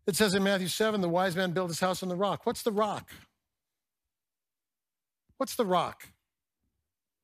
it 0.07 0.17
says 0.17 0.35
in 0.35 0.43
Matthew 0.43 0.69
7 0.69 1.01
the 1.01 1.09
wise 1.09 1.37
man 1.37 1.53
built 1.53 1.69
his 1.69 1.81
house 1.81 2.03
on 2.03 2.09
the 2.09 2.17
rock. 2.17 2.45
What's 2.45 2.63
the 2.63 2.73
rock? 2.73 3.11
What's 5.37 5.55
the 5.55 5.67
rock 5.67 6.09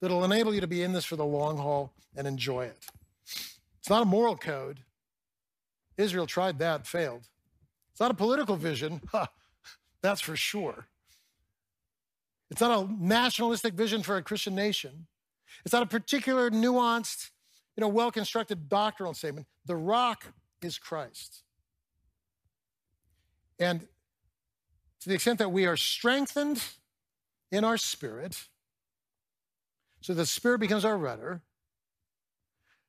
that'll 0.00 0.24
enable 0.24 0.54
you 0.54 0.60
to 0.60 0.66
be 0.66 0.82
in 0.82 0.92
this 0.92 1.04
for 1.04 1.16
the 1.16 1.24
long 1.24 1.56
haul 1.56 1.92
and 2.16 2.26
enjoy 2.26 2.66
it? 2.66 2.78
It's 3.24 3.90
not 3.90 4.02
a 4.02 4.06
moral 4.06 4.36
code. 4.36 4.80
Israel 6.02 6.26
tried 6.26 6.58
that, 6.58 6.86
failed. 6.86 7.28
It's 7.92 8.00
not 8.00 8.10
a 8.10 8.14
political 8.14 8.56
vision. 8.56 9.00
Huh, 9.12 9.26
that's 10.02 10.20
for 10.20 10.34
sure. 10.34 10.88
It's 12.50 12.60
not 12.60 12.84
a 12.84 12.92
nationalistic 12.92 13.74
vision 13.74 14.02
for 14.02 14.16
a 14.16 14.22
Christian 14.22 14.54
nation. 14.54 15.06
It's 15.64 15.72
not 15.72 15.82
a 15.82 15.86
particular 15.86 16.50
nuanced 16.50 17.30
you 17.76 17.80
know, 17.80 17.88
well 17.88 18.10
constructed 18.10 18.68
doctrinal 18.68 19.14
statement. 19.14 19.46
The 19.64 19.76
rock 19.76 20.32
is 20.60 20.78
Christ. 20.78 21.42
And 23.58 23.80
to 25.00 25.08
the 25.08 25.14
extent 25.14 25.38
that 25.38 25.50
we 25.50 25.66
are 25.66 25.76
strengthened 25.76 26.62
in 27.50 27.64
our 27.64 27.76
spirit, 27.76 28.48
so 30.00 30.14
the 30.14 30.26
spirit 30.26 30.58
becomes 30.58 30.84
our 30.84 30.98
rudder, 30.98 31.42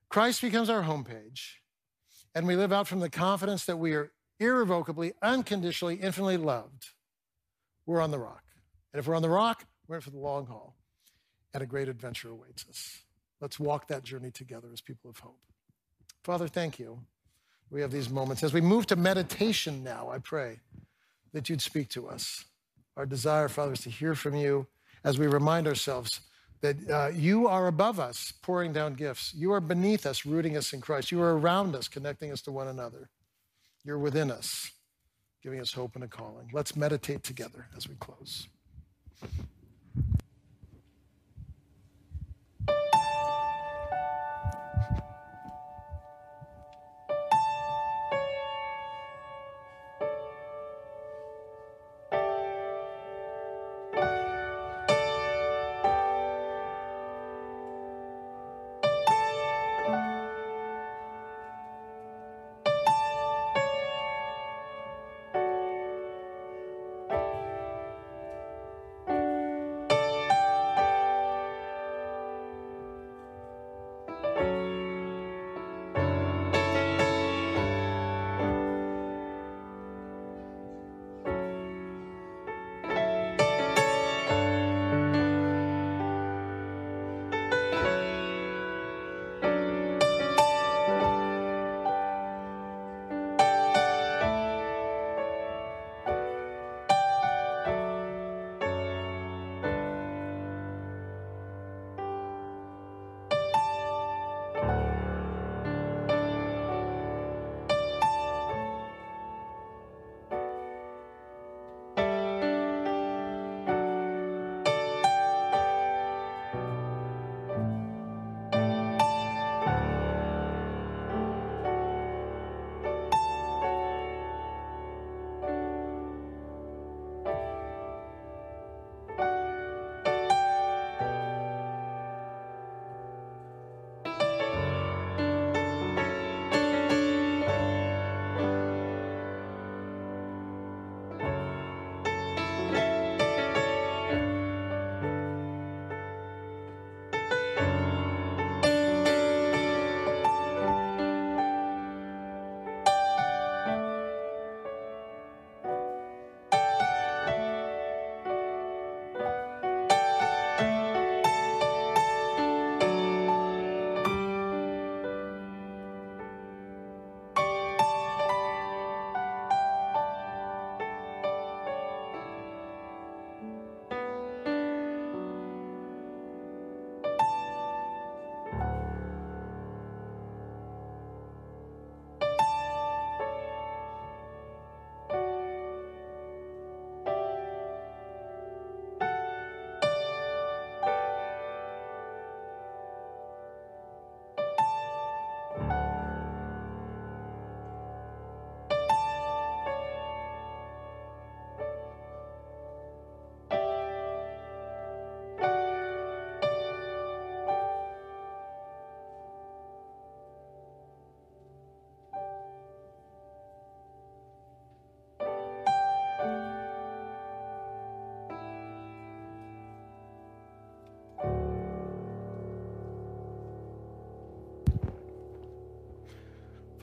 Christ 0.10 0.42
becomes 0.42 0.70
our 0.70 0.84
homepage, 0.84 1.56
and 2.36 2.48
we 2.48 2.56
live 2.56 2.74
out 2.74 2.88
from 2.88 3.00
the 3.00 3.10
confidence 3.10 3.66
that 3.66 3.78
we 3.78 3.94
are 3.94 4.12
irrevocably, 4.40 5.14
unconditionally, 5.22 5.96
infinitely 5.96 6.38
loved, 6.38 6.90
we're 7.86 8.02
on 8.02 8.12
the 8.12 8.20
rock. 8.20 8.44
And 8.92 9.00
if 9.00 9.08
we're 9.08 9.16
on 9.16 9.22
the 9.22 9.30
rock, 9.30 9.66
we're 9.88 9.96
in 9.96 10.02
for 10.02 10.10
the 10.10 10.18
long 10.18 10.46
haul, 10.46 10.76
and 11.54 11.62
a 11.62 11.66
great 11.66 11.90
adventure 11.90 12.30
awaits 12.30 12.66
us. 12.70 13.04
Let's 13.42 13.60
walk 13.60 13.88
that 13.88 14.04
journey 14.04 14.32
together 14.32 14.70
as 14.72 14.82
people 14.82 15.10
of 15.10 15.20
hope. 15.20 15.40
Father, 16.24 16.48
thank 16.48 16.80
you. 16.80 17.00
We 17.70 17.82
have 17.82 17.92
these 17.92 18.10
moments. 18.10 18.44
As 18.44 18.54
we 18.54 18.62
move 18.62 18.86
to 18.88 18.96
meditation 18.96 19.84
now, 19.84 20.10
I 20.10 20.20
pray 20.20 20.60
that 21.34 21.50
you'd 21.50 21.62
speak 21.62 21.90
to 21.90 22.08
us. 22.08 22.46
Our 22.96 23.06
desire, 23.06 23.50
Father, 23.50 23.74
is 23.74 23.82
to 23.82 23.90
hear 23.90 24.16
from 24.16 24.36
you 24.36 24.68
as 25.04 25.18
we 25.18 25.28
remind 25.28 25.68
ourselves 25.68 26.22
that 26.64 26.90
uh, 26.90 27.10
you 27.14 27.46
are 27.46 27.68
above 27.68 28.00
us, 28.00 28.32
pouring 28.42 28.72
down 28.72 28.94
gifts. 28.94 29.34
You 29.36 29.52
are 29.52 29.60
beneath 29.60 30.06
us, 30.06 30.26
rooting 30.26 30.56
us 30.56 30.72
in 30.72 30.80
Christ. 30.80 31.12
You 31.12 31.22
are 31.22 31.38
around 31.38 31.76
us, 31.76 31.90
connecting 31.90 32.32
us 32.32 32.42
to 32.44 32.52
one 32.52 32.70
another. 32.70 33.10
You're 33.84 34.00
within 34.00 34.32
us, 34.32 34.72
giving 35.44 35.60
us 35.60 35.74
hope 35.74 35.96
and 35.96 36.06
a 36.06 36.08
calling. 36.08 36.50
Let's 36.54 36.74
meditate 36.78 37.22
together 37.22 37.68
as 37.76 37.90
we 37.90 37.96
close. 37.96 38.48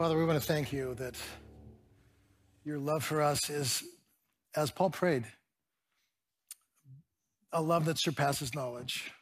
Father, 0.01 0.16
we 0.16 0.24
want 0.24 0.40
to 0.40 0.46
thank 0.46 0.72
you 0.72 0.94
that 0.94 1.14
your 2.64 2.78
love 2.78 3.05
for 3.05 3.20
us 3.20 3.51
is, 3.51 3.82
as 4.57 4.70
Paul 4.70 4.88
prayed, 4.88 5.26
a 7.53 7.61
love 7.61 7.84
that 7.84 7.98
surpasses 7.98 8.55
knowledge. 8.55 9.12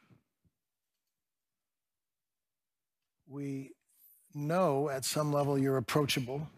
We 3.26 3.72
know 4.33 4.89
at 4.89 5.05
some 5.05 5.33
level 5.33 5.59
you're 5.59 5.79
approachable. 5.79 6.49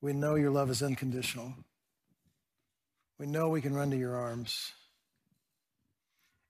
We 0.00 0.14
know 0.14 0.34
your 0.36 0.50
love 0.50 0.70
is 0.70 0.82
unconditional. 0.82 1.52
We 3.18 3.26
know 3.26 3.50
we 3.50 3.60
can 3.60 3.74
run 3.74 3.90
to 3.90 3.98
your 3.98 4.16
arms. 4.16 4.72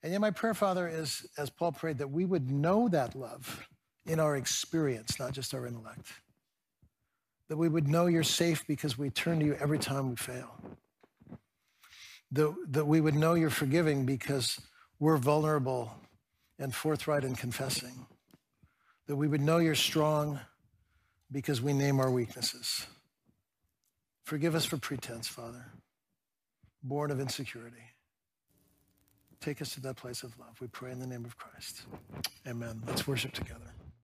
And 0.05 0.13
yet, 0.13 0.21
my 0.21 0.31
prayer, 0.31 0.55
Father, 0.55 0.87
is 0.87 1.27
as 1.37 1.51
Paul 1.51 1.73
prayed, 1.73 1.99
that 1.99 2.13
we 2.13 2.25
would 2.25 2.49
know 2.49 2.89
that 2.91 3.17
love 3.17 3.67
in 4.07 4.21
our 4.21 4.37
experience, 4.37 5.19
not 5.19 5.33
just 5.33 5.53
our 5.53 5.67
intellect 5.67 6.07
that 7.49 7.57
we 7.57 7.69
would 7.69 7.89
know 7.89 8.07
you're 8.07 8.23
safe 8.23 8.67
because 8.67 8.97
we 8.97 9.11
turn 9.11 9.41
to 9.41 9.45
you 9.45 9.55
every 9.61 9.79
time 9.79 10.11
we 10.11 10.17
fail. 10.17 10.55
That, 12.31 12.55
that 12.69 12.87
we 12.87 13.01
would 13.01 13.15
know 13.15 13.35
you're 13.35 13.51
forgiving 13.51 14.07
because 14.07 14.61
we're 14.99 15.19
vulnerable 15.19 15.93
and 16.59 16.75
forthright 16.75 17.25
in 17.25 17.35
confessing. 17.35 18.07
That 19.07 19.17
we 19.17 19.29
would 19.29 19.43
know 19.43 19.59
you're 19.59 19.75
strong 19.75 20.41
because 21.31 21.61
we 21.61 21.73
name 21.73 22.01
our 22.01 22.11
weaknesses. 22.11 22.87
Forgive 24.25 24.55
us 24.55 24.65
for 24.65 24.77
pretense, 24.77 25.27
Father, 25.27 25.67
born 26.83 27.11
of 27.11 27.21
insecurity. 27.21 27.83
Take 29.41 29.61
us 29.61 29.75
to 29.75 29.81
that 29.81 29.97
place 29.97 30.23
of 30.23 30.39
love. 30.39 30.61
We 30.61 30.69
pray 30.69 30.93
in 30.93 31.01
the 31.01 31.07
name 31.07 31.25
of 31.25 31.37
Christ. 31.37 31.83
Amen. 32.47 32.81
Let's 32.87 33.09
worship 33.09 33.33
together. 33.33 33.75